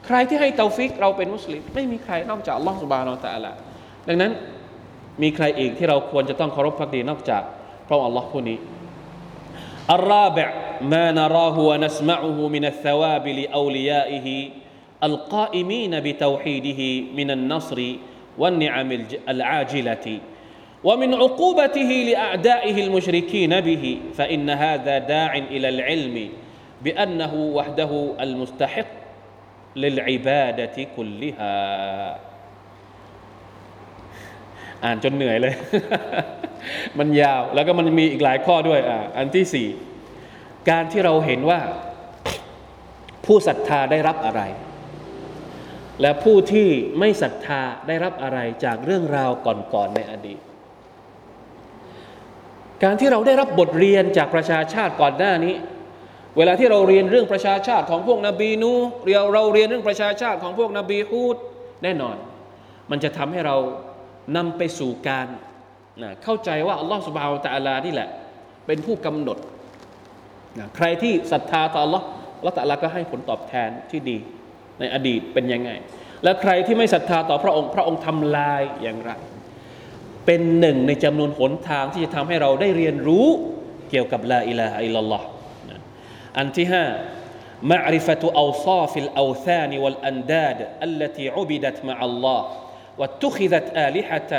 [0.06, 3.52] ใครที่ให้เตาฟิกเราเป็นมุสลิม ไม่มีใครนอกจากอัลลอฮ์สุบานอัลตะละ
[4.08, 4.32] ดังนั้น
[5.22, 7.44] มีใครอีกที่เราควรจะต้องเคารพพักดีนอกจาก
[7.88, 8.58] พระอัลลอฮ์ผู้นี้
[9.92, 10.52] อัลลอฮ์แบบ
[10.83, 14.49] ما نراه ونسمعه من الثواب لاوليائه
[15.03, 16.81] القائمين بتوحيده
[17.17, 17.79] من النصر
[18.39, 18.91] والنعم
[19.29, 20.19] العاجله
[20.85, 26.29] ومن عقوبته لاعدائه المشركين به فان هذا داع الى العلم
[26.85, 28.87] بانه وحده المستحق
[29.77, 31.59] للعباده كلها
[34.85, 35.55] อ่านจนเหนื่อยเลย
[36.99, 39.67] มันยาว แล้วก็มันมีอีกหลายข้อด้วยอ่าอันที่สี่
[40.70, 41.60] การที่เราเห็นว่า
[43.26, 44.42] ผู้ศรัทธาได้รับอะไร
[46.02, 50.40] และผู้ที่ไม่ศรัทธาได้รับอะไรจากเรื่องราวก่อนๆในอดีต
[52.84, 55.56] การที่เราได้รับบทเรียนจากประชาชาติก่อนหน้านี้
[56.38, 58.72] เวลาที่เราเรียนเรื่องประชาชาติของพวกนบีนู
[59.04, 61.38] เราเราเรียนเรื่องประชาชาติของพวกนบีฮูด
[61.84, 62.16] แน่นอน
[62.92, 63.56] มันจะทำให้เรา
[64.36, 65.28] นำไปสู่การ
[66.02, 68.10] นะเข้าใจว่าอัลลอฮฺสุบฮาวตะอาลานี่แหละ
[68.68, 69.38] เป็นผู้กำหนด
[70.59, 72.05] นะใครที่ศรัทธาต่ออัลลอฮ์
[72.39, 74.19] อัลลอฮฺตะอาลาก็ให้ผลตอบแทนที่ดี
[74.81, 75.71] ในอดีตเป็นยังไง
[76.25, 79.11] และใครที่ไม่ศรัทธาต่อพระองค์ พระองค์ทำลายอย่างไร
[80.27, 83.27] เป็นหนึ่งในจำนวนหนทางที่จะทำให้เราได้เรียนรู้
[83.91, 85.27] เกี่ยวกับลาอิลาฮะอิลลัลลอฮ์
[86.39, 86.85] อันที่ห้า
[87.63, 92.41] معرفة أوصاف الأوثان والأنداد التي عبدت مع الله
[92.99, 94.33] واتخذت آلهة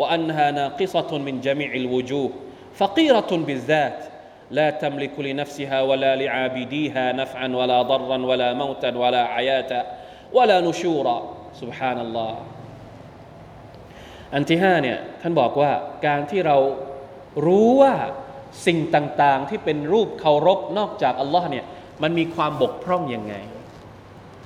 [0.00, 2.30] وأنها ناقصة من جميع الوجوه
[2.74, 3.98] فقيرة بالذات
[4.50, 9.72] لا تملك لنفسها ولا لعابديها نفعا ولا ضرا ولا موتا ولا حياة
[10.32, 11.18] ولا نشورا
[11.60, 12.32] سبحان الله
[14.34, 15.72] อันที่ห้าเนี่ยท่านบอกว่า
[16.06, 16.56] การที่เรา
[17.46, 17.94] รู้ว่า
[18.66, 21.64] สิ่งต่างๆ ที่เป็นรูปเคารพนอกจากอัลลอฮ์เนี่ย
[22.02, 23.34] มันมีความบกพร่องยังไง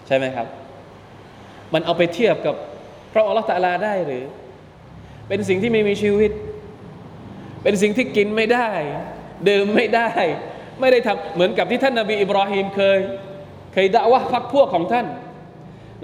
[0.07, 0.47] ใช่ไหมครับ
[1.75, 2.55] มันเอาไปเทียบกับ
[3.13, 4.25] พระอัลลอฮ์ตะลาได้หรือ
[5.29, 6.33] เป็นสิ่งที่ไม่มีชีวิต
[7.63, 8.69] เป็นสิ่งที่กินไม่ได้
[9.50, 10.10] ดื่มไม่ได้
[10.80, 13.00] ไม่ได้ทำเหมือนกับที่ท่านนาบีอิบราฮิมเคย
[13.74, 15.06] เคยด่าว่าพักพวกของท่าน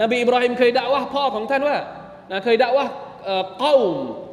[0.01, 1.77] นบีอิบราฮิมเคยด่าว่าพ่อของท่านว่า
[2.45, 2.85] เคยด่าว่า
[3.59, 3.75] เก้า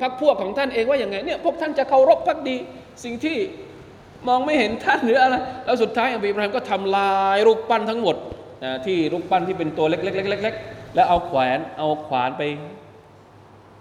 [0.01, 2.57] พักพวกของท่านเองว่าอย่างไงเนี่ยพวกท่านจะเคารพพักดี
[3.05, 3.37] สิ่งที่
[4.29, 8.17] มองไม่เห็นท่านหรืออะไรแล้วสุดท้ายนบีอิบราฮิมก็ทำลายรูปปั้นทั้งหมด
[8.65, 12.43] นะที่รูปปั้นที่เป็นตัวเล็กๆๆๆแล้วเอาแขวนเอาขวานไป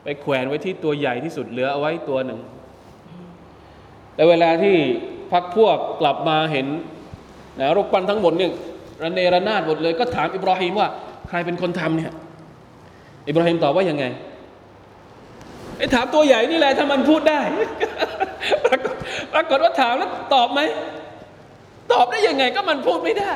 [0.04, 2.40] ไปแขวนไว้ที่ตัวใหญ่ที่สุดเหลือเอาไว้ตัวหนึ่ง
[4.16, 4.76] แต่เวลาที่
[5.34, 6.68] พักพวกกลับมาเห็น
[7.60, 8.52] นะรูปปั้นทั้งหมดเนี่ย
[9.04, 10.88] ระเนระนาดหมดเลย ก็ถามอิบราฮิมว่า
[11.30, 12.14] ใครเป็นคนทำเนี่ย
[13.28, 14.06] อิบราฮิมตอบว่ายังไง
[15.78, 17.42] ไอ้ถามตัวใหญ่นี่แหละถ้ามันพูดได้
[19.34, 20.62] ปรากฏว่าถามแล้วตอบไหม
[21.94, 23.34] ตอบได้ยังไงก็มันพูดไม่ได้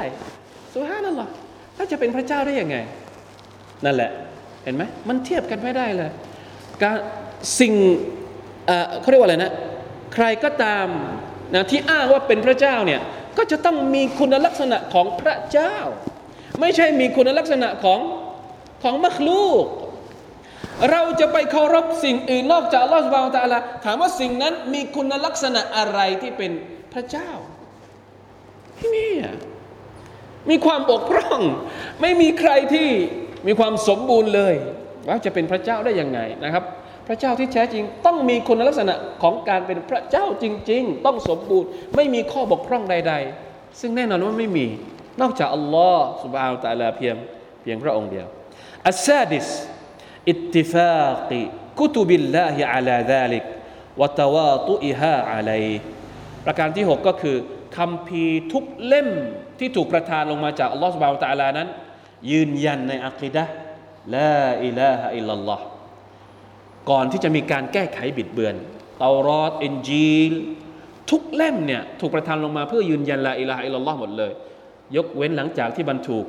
[0.73, 1.29] สุฮานั่นหรอ
[1.77, 2.77] ถ้าจะเป็นพระเจ้าได้ยังไง
[3.85, 4.11] นั่นแหละ
[4.63, 6.09] เห็นไหมมันเทียบกันไม่ได้เลย
[6.81, 6.95] การ
[7.59, 7.73] สิ่ง
[8.99, 9.51] เขาเรียกว่าอะไรนะ
[10.13, 10.87] ใครก็ตาม
[11.53, 13.01] นะที่อ้างว่าเป็นพระเจ้าเนี่ย
[13.37, 15.75] ก็จะต้องมีคุณลักษณะของพระเจ้า
[16.59, 17.99] ไม่ใช่มีคุณลักษณะของ
[18.83, 19.65] ของมัคลูก
[20.91, 26.51] เราจะไปเคารพสิ่งอื่นนอกจากลอสบาวตาลาถามว่าสิ่งนั้นมีคุณลักษณะอะไรที่เป็น
[26.93, 27.29] พระเจ้า
[28.75, 29.35] ไม่มีอะ
[30.49, 31.41] มีความบกพร่อง
[32.01, 32.89] ไม่มีใครที่
[33.47, 34.55] มีความสมบูรณ์เลย
[35.07, 36.63] ว่าจะเป็นพระเจ้าได้ยังไงนะครับ
[37.07, 43.13] พระเจ้าที่แท้จริง ต้องมีคุณลักษณะของการเป็นพระเจ้าจริง ๆ ต้องสมบูรณ์ ไม่มีข้อบกพร่องใด
[43.45, 44.65] ๆ ซึ่งแน่นอนว่าไม่มี
[45.21, 47.15] นอกจากอัลลอฮ์สุบานตะลาเพียง
[47.61, 48.27] เพียงพระองค์เดียว
[48.87, 49.47] السادس
[50.29, 53.43] اتفاق كتب الله على ذلك
[54.01, 55.51] وتواطؤها عليه
[56.45, 57.37] ประการที่ 6 ก็คือ
[57.77, 59.09] คัมภีร์ทุกเล่ม
[59.59, 61.67] ที่ถูกประทานลงมาจากอัลลอฮ์สุบานตะลานั้น
[62.31, 63.43] ยืนยันในอัคดะ
[64.15, 65.63] ลาอิลาฮะอิลลัลลอฮ์
[66.90, 68.54] ก่อนที่จะมีการแก้ไขบิดเบือน
[68.98, 70.32] เตารอดอินจีล
[71.10, 74.32] ทุกเล่มเนี่ยถูกประทานลงมาเพื่อยืนยันลาอิลาฮะอิลลัลลอฮ์หมดเลย
[74.96, 76.24] ยกเว้นหลังจากที่บรรถูก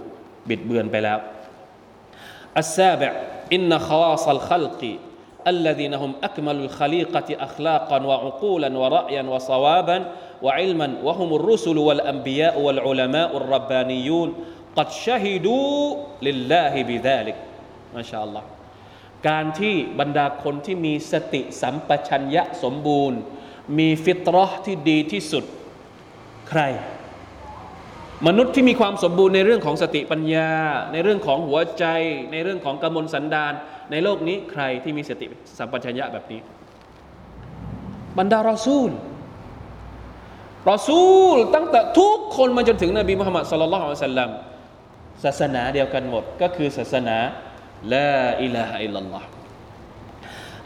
[0.50, 1.18] บิดเบือนไปแล้ว
[2.60, 3.12] อัสซาบะ
[3.54, 4.98] إن خواص الخلق
[5.48, 14.34] الذين هم أكمل الخليقة أخلاقا وعقولا ورأيا وصوابا وعلما وهم الرسل والأنبياء والعلماء الربانيون
[14.76, 17.36] قد شهدوا لله بذلك
[17.96, 18.44] ما شاء الله
[19.29, 23.19] การที่บรรดาคนที่มีสติสัมปชัญญะสมบูรณ์
[23.79, 25.45] มีฟิตรอที่ดีที่สุด
[26.49, 26.63] ใคร
[28.27, 30.51] มนุษย์ที่มีความสมบูรณ์ในเรื่องของสติปัญญา
[30.93, 31.85] ในเรื่องของหัวใจ
[32.33, 33.53] ในเรื่องของกำมลสันดาน
[33.91, 35.27] ในโลกนี้ใครที่มีสติ
[35.59, 36.41] สัมปชัญญะแบบนี้
[38.19, 38.91] บรรดารอซูล
[40.71, 41.03] รอซู
[41.35, 44.31] ลตั้งแต่ทุกคนมาจนถึงนบีมุฮัมมัดสุลลัลลอฮุอะลัยฮิสัลลัม
[45.25, 47.19] ศาสนาเดียวกันหมดก็คือศาสนา
[47.94, 49.28] ลาอิลาฮะอิลลัลลอฮ์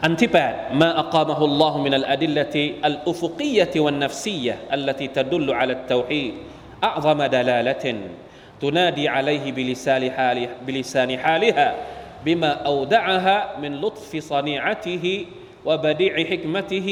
[0.04, 6.34] อันที่แปดมาอักามะฮุลลอฮ์มินัลอดิลลติอัลอุฟุกียะติวันนัฟซียะ التي تدل على التوحيد
[6.88, 7.84] أعظم دلالة
[8.62, 11.68] تنادي عليه بلسان حالها, بلسان حالها
[12.26, 15.04] بما أودعها من لطف صنيعته
[15.66, 16.88] وبديع حكمته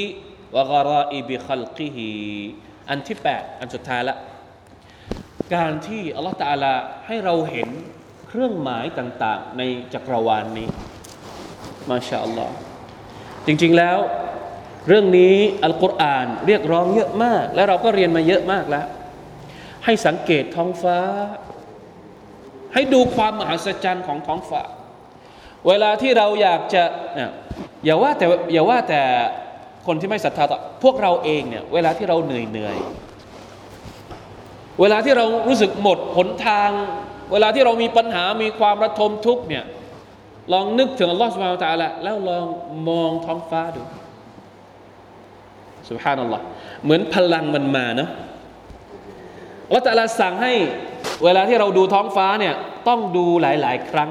[0.54, 1.98] وغرائب خلقه
[2.90, 4.16] อันที่แปดอันสุดท้ายละ
[5.54, 6.74] การที่อัลลอฮฺตาลา
[7.06, 7.68] ให้เราเห็น
[8.37, 9.61] เครื่องหมายต่างๆ ใน
[9.93, 10.67] จักรวาลนนี้
[11.89, 12.55] มาชาอัลลอฮ์
[13.45, 13.97] จริงๆแล้ว
[14.87, 18.85] เรื่องนี้อัลกุรอานเรียกร้องเยอะมาก และเราก็เรียนมาเยอะมากแล้ว
[19.85, 20.99] ให้สังเกตท้องฟ้า
[22.73, 24.61] ให้ดูความมหัศจรรย์ของท้องฟ้า
[25.67, 26.83] เวลาที่เราอยากจะ
[27.15, 27.31] เนี่ย
[27.85, 29.01] อย่าว่าแต่อย่าว่าแต่
[29.87, 32.77] คนที่ไม่ศรัทธาต่อพวกเราเองเนี่ยเวลาที่เราเหนื่อยเหนื่อย
[34.81, 36.71] เวลาที่เรารู้สึกหมดหนทาง
[37.31, 39.63] เวลาที่เรามีปัญหามีความระทมทุกข์เนี่ย
[40.53, 42.45] ลองนึกถึงอัลลอฮฺสุบฮานตะละแล้วลอง
[42.89, 43.81] มองท้องฟ้าดู
[45.89, 46.43] สุบฮานัลลอฮ์
[46.83, 48.09] เหมือนพลังมันมาเนาะ
[49.67, 50.53] อัลลอฮฺตะอาลาสั่งให้
[51.23, 52.53] เวลาที่เราดูท้องฟ้าเนี่ย
[52.87, 54.09] ต้องดูหลาย ๆ ครั้ง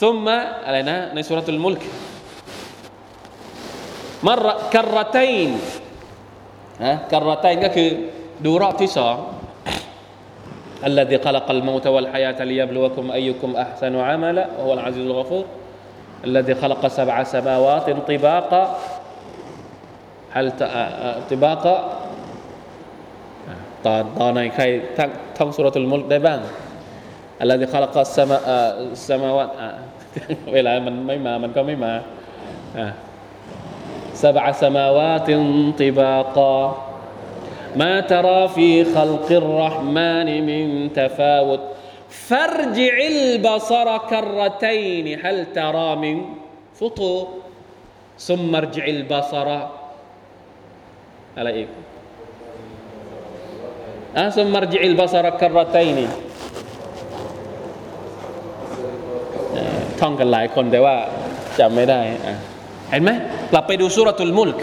[0.00, 1.84] ซุมมะอะไรนะในสุรทูลมุลก
[4.26, 5.50] มรกัรตัยน
[6.84, 7.88] นะกัรตัยนก็คือ
[8.44, 9.16] ดูรอบที่สอง
[10.85, 15.45] الذي خلق الموت والحياة ليبلوكم أيكم أحسن عملا وهو العزيز الغفور
[16.25, 18.63] الذي خلق سبع سماوات طباقا
[20.35, 20.45] هل
[21.31, 21.75] طباقا
[23.85, 24.63] ตอนตอนไหนใคร
[24.97, 26.39] ท่องท่องสุรทูลมุลกได้บ้าง
[27.43, 28.41] الذي خلق السماء
[28.95, 29.49] السماوات
[30.53, 31.93] เวลามันไม่มามันก็ไม่มา
[34.23, 35.29] سبع سماوات
[35.81, 36.55] طباقا
[37.75, 41.61] ما ترى في خلق الرحمن من تفاوت
[42.09, 46.15] فارجع البصر كرتين هل ترى من
[46.79, 47.27] فطور
[48.27, 49.47] ثم ارجع البصر
[51.37, 51.67] على إيه
[54.15, 55.99] آه ثم ارجع البصر كرتين
[59.99, 60.95] ท่องกันหลายคนแต่ว่า
[61.59, 62.35] จำไม่ได้อ่ะ
[62.91, 63.11] เห็นไหม
[63.51, 64.59] กลับไปดูสุรตุลมุลก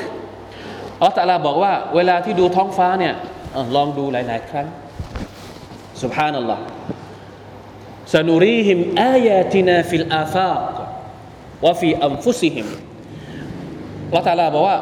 [1.04, 3.14] อัลลอฮ์ตะอาลาบอกว่า เวลาที่ดูท้องฟ้าเนี่ย
[3.76, 4.68] ลองดูหลาย ๆ ครั้ง
[6.04, 10.78] สุบฮานัลลอฮ์านุรีหิมอายาตินาฟิลอาฟาก
[11.66, 12.68] วะฟีอัมฟุซิหิม
[14.16, 14.78] อัลตัลลาบอกว่า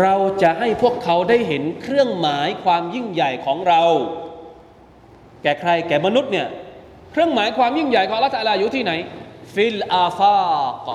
[0.00, 3.82] เราจะให้พวกเขาได้เห็นเครื่องหมายความยิ่งใหญ่ของเรา
[5.42, 6.46] แก่ใครแก่มนุษย์เนี่ย
[7.12, 8.92] เครื่องหมายความยิ่งใหญ่ของอัลลอฮ์ตะอาลาอยู่ที่ไหน
[9.54, 10.88] في الآفاق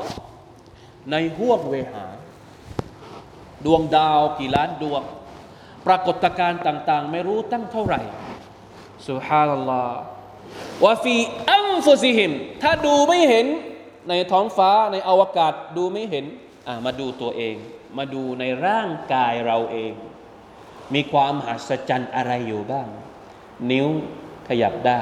[1.12, 2.06] ในห้วงเวหา
[3.66, 5.04] ดวงดาวกี่ล้านดวง
[5.86, 8.02] ปรากฏการณ์ต่าง ๆ ไม่รู้ตั้งเท่าไหร่
[9.08, 13.46] سبحان الله وفي أنفسهم ถ้าดูไม่เห็น
[14.10, 16.26] ในท้องฟ้าในอวกาศดูไม่เห็น
[16.68, 17.56] อ่ามาดูตัวเอง
[17.98, 19.94] มาดูในร่างกายเราเอง
[20.94, 22.88] มีความมหัศจรรย์อะไรอยู่บ้าง
[23.72, 23.88] นิ้ว
[24.50, 25.02] ขยับได้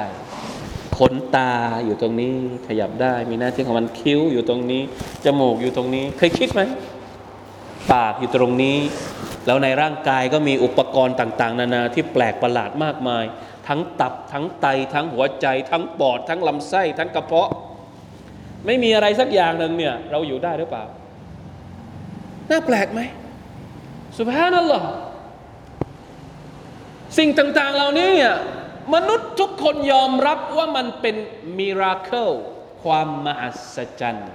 [0.98, 1.52] ขนตา
[1.84, 2.36] อยู่ตรงนี้
[2.68, 4.82] ขยับได้ มีหน้าที่ของมันคิ้วอยู่ตรงนี้
[5.24, 6.62] จมูกอยู่ตรงนี้ เคยคิดไหม
[7.92, 8.78] ปากอยู่ตรงนี้
[9.46, 13.24] แล้วในร่างกายก็มีอุปกรณ์ต่าง ๆ นานาที่แปลกประหลาดมากมาย
[13.68, 17.50] ทั้งตับทั้งไต ทั้งหัวใจ ทั้งปอด ทั้งลำไส้ ทั้งกระเพาะ
[18.66, 20.84] ไม่มีอะไรสักอย่างหนึ่งเนี่ย เราอยู่ได้หรือเปล่า
[22.50, 23.00] น่าแปลกไหม
[24.16, 24.82] สุภาพนั่นหรอ
[27.18, 28.34] สิ่งต่าง ๆ เหล่านี้เนี่ย
[28.94, 31.16] มนุษย์ทุกคนยอมรับว่ามันเป็น
[31.58, 32.30] มิราเคิล
[32.82, 34.30] ความมหัศจรรย์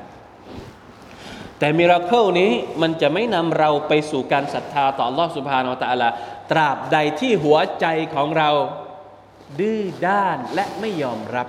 [1.60, 2.52] แต่มิราเคิลนี้
[2.82, 6.10] มันจะไม่นำเราไปสู่การศรัทธาต่อลอสุภาโนตะลา
[6.52, 7.86] ตราบใดที่หัวใจ
[8.16, 8.50] ของเรา
[9.60, 11.48] ดื้อด้านและไม่ยอมรับ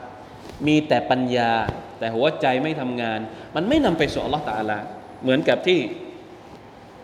[0.66, 1.52] มีแต่ปัญญา
[1.98, 3.20] แต่หัวใจไม่ทำงาน
[3.56, 4.78] มันไม่นำไปสู่อัลลอฮฺตะลา
[5.22, 5.80] เหมือนกับที่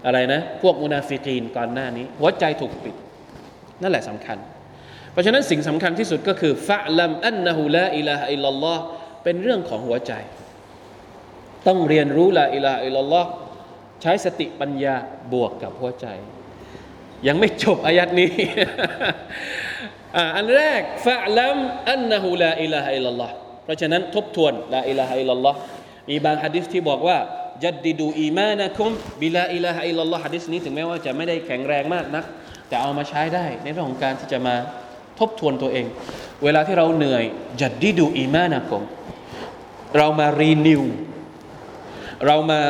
[0.06, 2.94] อะไรนะ พวกมุนาฟิกีนก่อนหน้านี้ หัวใจถูกปิด
[3.82, 4.38] นั่นแหละสำคัญ
[5.12, 8.82] เพราะฉะนั้นสิ่งสำคัญที่สุดก็คือفاعلم أنه لا إله إلا الله
[9.24, 10.12] เป็นเรื่องของหัวใจ
[11.66, 13.30] ต้องเรียนรู้لا إله إلا الله
[14.02, 14.94] ใช้สติปัญญา
[15.32, 16.06] บวกกับหัวใจ
[17.26, 18.30] ยังไม่จบอายะฮ์นี้
[20.36, 21.56] อันแรกفاعلم
[21.90, 23.34] أنه لا إله إلا الله
[23.64, 25.58] เพราะฉะนั้นทบทวนلا إله إلا الله
[26.10, 27.18] มีบางฮะดิษที่บอกว่า
[27.64, 28.90] جددوا إيمانكم
[29.22, 32.24] بلا إله إلا اللهฮะดิษนี้ถึงแม้ว่าจะไม่ได้แข็งแรงมากนัก
[32.68, 34.54] แต่เอามาใช้ได้ในเรื่องของการที่จะมา
[35.18, 35.86] ทบทวนตัวเอง
[36.44, 37.24] เวลาที่เราเหนื่อย
[37.60, 38.82] جددوا إيمانكم
[39.96, 40.82] เรามา renew
[42.24, 42.60] เรามา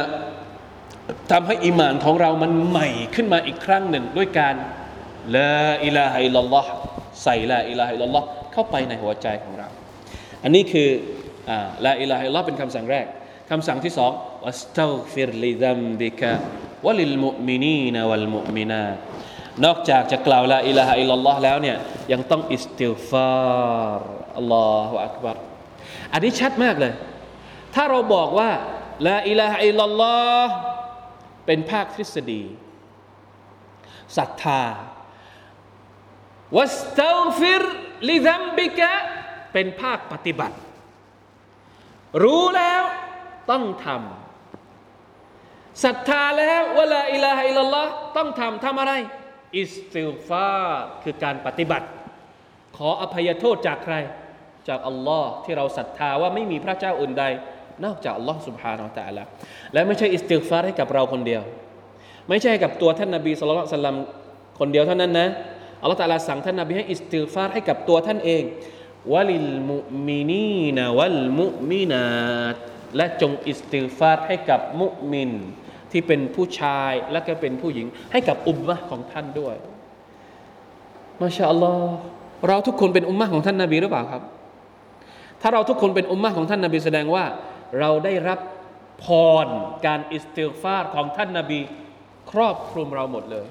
[1.31, 4.55] ทำให้อิมานของเรามันใหม่ขึ้นมาอีกครั้งหนึ่ง ด้วยการ
[5.37, 6.71] لا إله إلا الله
[7.23, 9.69] ใส่لا إله إلا اللهเข้าไปในหัวใจของเรา
[10.43, 10.89] อันนี้คือ
[11.87, 13.07] لا إله إلا اللهเป็นคำสั่งแรก
[13.51, 14.13] คำสั่งที่สอง
[14.45, 16.33] واستغفر لذنبك
[16.87, 18.85] وللمؤمنين والمؤمنات
[19.65, 21.77] นอกจากจะกล่าวلا إله إلا اللهแล้วเนี่ย
[22.13, 23.31] ยังต้องอิสติฟา
[23.99, 24.01] ร
[24.37, 25.37] อัลลอฮฺอักบัร
[26.13, 26.93] อันนี้ชัดมากเลย
[27.75, 28.51] ถ้าเราบอกว่า
[29.07, 30.53] لا إله إلا الله
[31.47, 32.43] เป็นภาคทฤษฎี
[34.17, 34.63] ศรัทธา
[36.57, 37.63] واستغفر
[38.09, 38.93] لذنبك
[39.53, 40.57] เป็นภาคปฏิบัติ
[42.23, 42.83] รู้แล้ว
[43.51, 48.93] ต้องทำศรัทธาแล้วว่าلا إله إلا اللهต้องทำทำอะไร
[49.59, 50.51] อิสติฆฟาร
[51.03, 51.87] คือการปฏิบัติ
[52.77, 53.95] ขออภัยโทษจากใคร
[54.69, 57.25] จากอัลลอฮ์ที่เราศรัทธาว่าไม่มีพระเจ้าอื่นใด
[57.86, 59.24] นอกจากอัลลอฮ์ سبحانه และ تعالى
[59.74, 61.42] และไม่ใช่อิสติฆฟารให้กับเราคนเดียว
[62.30, 63.98] ไม่ใช่ให้กับตัวท่านนบีสุลต่านสัลลัม
[64.60, 65.28] คนเดียวเท่านั้นนะ
[65.82, 68.44] อัลลอฮ์ตะลาสั่งท่านนบีให้อิสติฆฟารให้กับตัวท่านเอง
[69.14, 72.06] วะลิลมุมินีนวัลมุมินา
[72.54, 72.56] ต
[72.98, 75.32] และจงอิสติฆฟารให้กับมุมิน
[75.92, 79.56] ที่เป็นผู้ชายและก็เป็นผู้หญิง ให้กับอุมมะของท่านด้วย
[81.22, 81.94] มาชาอัลลอฮ์
[82.48, 84.22] เราทุกคนเป็นอุมมะของท่านนบีหรือเปล่าครับ
[85.42, 87.24] ถ้าเราทุกคนเป็นอุมมะของท่านนบีแสดงว่า
[87.81, 88.41] เราได้รับ
[89.05, 89.07] พ
[89.45, 89.47] ร
[89.87, 91.61] การอิสติฆฟารของท่านนบี
[92.31, 93.47] ครอบคลุมเราหมดเลย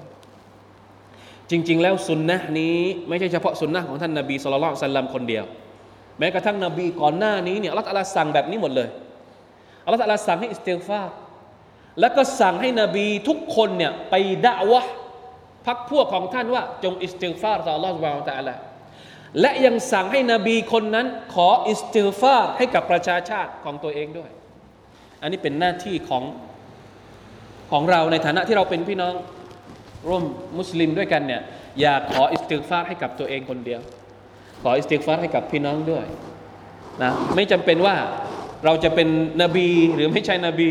[1.50, 2.76] จริง ๆ แล้วสุนนะนี้
[3.08, 5.44] ไม่ใช่เฉพาะสุนนะของท่านนบีสุลต่านสัลลัมคนเดียว
[6.18, 8.88] แม้กระทั่งนบีก่อนหน้านี้เนี่ยอัลลอฮฺสั่งแบบนี้หมดเลย
[9.84, 11.08] อัลลอฮฺสั่งให้อิสติฆฟาร
[12.00, 14.14] แล้วก็สั่งให้นบีทุกคนเนี่ยไป
[14.46, 14.82] ด่าวะ
[15.66, 18.54] พักพวกของท่านว่าจงอิสติฆฟารต่ออัลลอฮฺสุบานตะอาลา
[19.40, 24.30] และยังสั่งให้นบีคนนั้นขออิสติฆฟารให้กับประชาชาติของตัวเองด้วย
[25.22, 26.24] อันนี้เป็นหน้าที่ของ
[27.70, 29.14] ของเราในฐานะที่เราเป็นพี่น้อง
[30.08, 30.22] ร่วม
[30.58, 31.42] มุสลิมด้วยกันเนี่ย
[31.80, 33.80] อย่าขออิสติฆฟารให้กับตัวเองคนเดียว
[34.62, 36.06] ขออิสติฆฟารให้กับพี่น้องด้วย
[37.02, 37.96] นะไม่จำเป็นว่า
[38.64, 39.08] เราจะเป็น
[39.42, 40.68] นบีหรือไม่ใช่นบี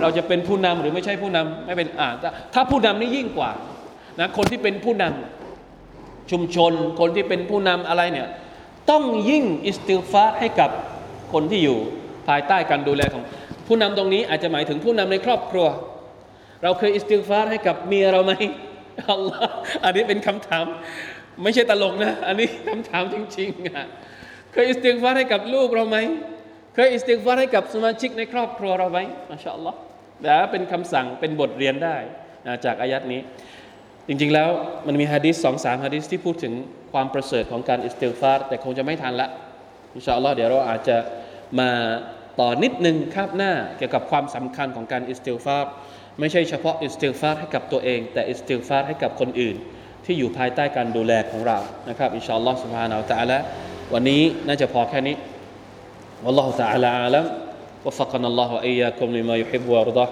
[0.00, 3.50] เราจะเป็นผู้นำหรือไม่ใช่ผู้นำไม่เป็นอ่าถ้าถ้าผู้นำนี่ยิ่งกว่า
[4.20, 5.45] นะคนที่เป็นผู้นำ
[6.30, 8.28] ชุมชน คนที่เป็นผู้นำอะไรเนี่ย
[8.90, 10.70] ต้องยิ่งอิสติฟารให้กับ
[11.32, 11.78] คนที่อยู่
[12.28, 13.22] ภายใต้การดูแลของ
[13.66, 15.66] ผู้นำตรงนี้อาจจะหมายถึงผู้นำในครอบครัว
[16.62, 18.32] เราเคยอิสติฟารให้กับเมียเราไหม
[19.10, 19.52] อัลลอฮ์
[19.84, 20.64] อันนี้เป็นคำถาม
[21.42, 23.86] ไม่ใช่ตลกนะ อันนี้คำถามจริงๆอะ
[24.52, 25.98] เคยอิสติฆฟารให้กับลูกเราไหม
[26.74, 28.98] เคยอิสติฆฟารให้กับสมาชิกในครอบครัวเราไหม
[29.30, 29.78] ما شاء الله
[30.22, 31.96] แต่เป็นคำสั่งเป็นบทเรียนได้
[32.64, 33.20] จากอายะฮ์นี้
[34.07, 34.49] จริงๆแล้ว
[34.87, 36.53] มันมีฮะดิษสองสามฮะดิษที่พูดถึง
[36.91, 39.27] ความประเสริฐของการอิสติฆฟารแต่คงจะไม่ทันละ
[39.95, 40.97] อินชาอัลลอฮ์เดี๋ยวเราอาจจะ
[41.59, 41.69] มา
[42.39, 45.63] ต่อนิดนึงคาบหน้าเกี่ยวกับความสำคัญของการอิสติฆฟาร
[46.19, 49.55] ไม่ใช่เฉพาะอิสติฆฟารให้กับตัวเอง แต่อิสติฆฟารให้กับคนอื่น
[50.05, 51.57] ที่อยู่ภายใต้การดูแลของเรา
[51.89, 53.37] นะครับอินชาอัลลอฮ์ سبحانه และ تعالى
[53.93, 55.15] วันนี้น่าจะพอแค่นี้
[56.25, 57.25] والله تعالى أعلم
[57.85, 60.09] وفقنا الله وإياكم لما يحب ويرضاه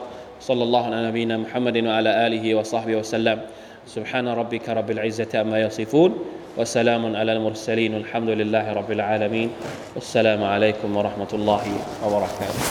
[0.47, 3.37] صلى الله على نبينا محمد وعلى آله وصحبه وسلم
[3.86, 6.10] سبحان ربك رب العزة أما يصفون
[6.56, 9.50] وسلام على المرسلين والحمد لله رب العالمين
[9.94, 11.64] والسلام عليكم ورحمة الله
[12.06, 12.64] وبركاته.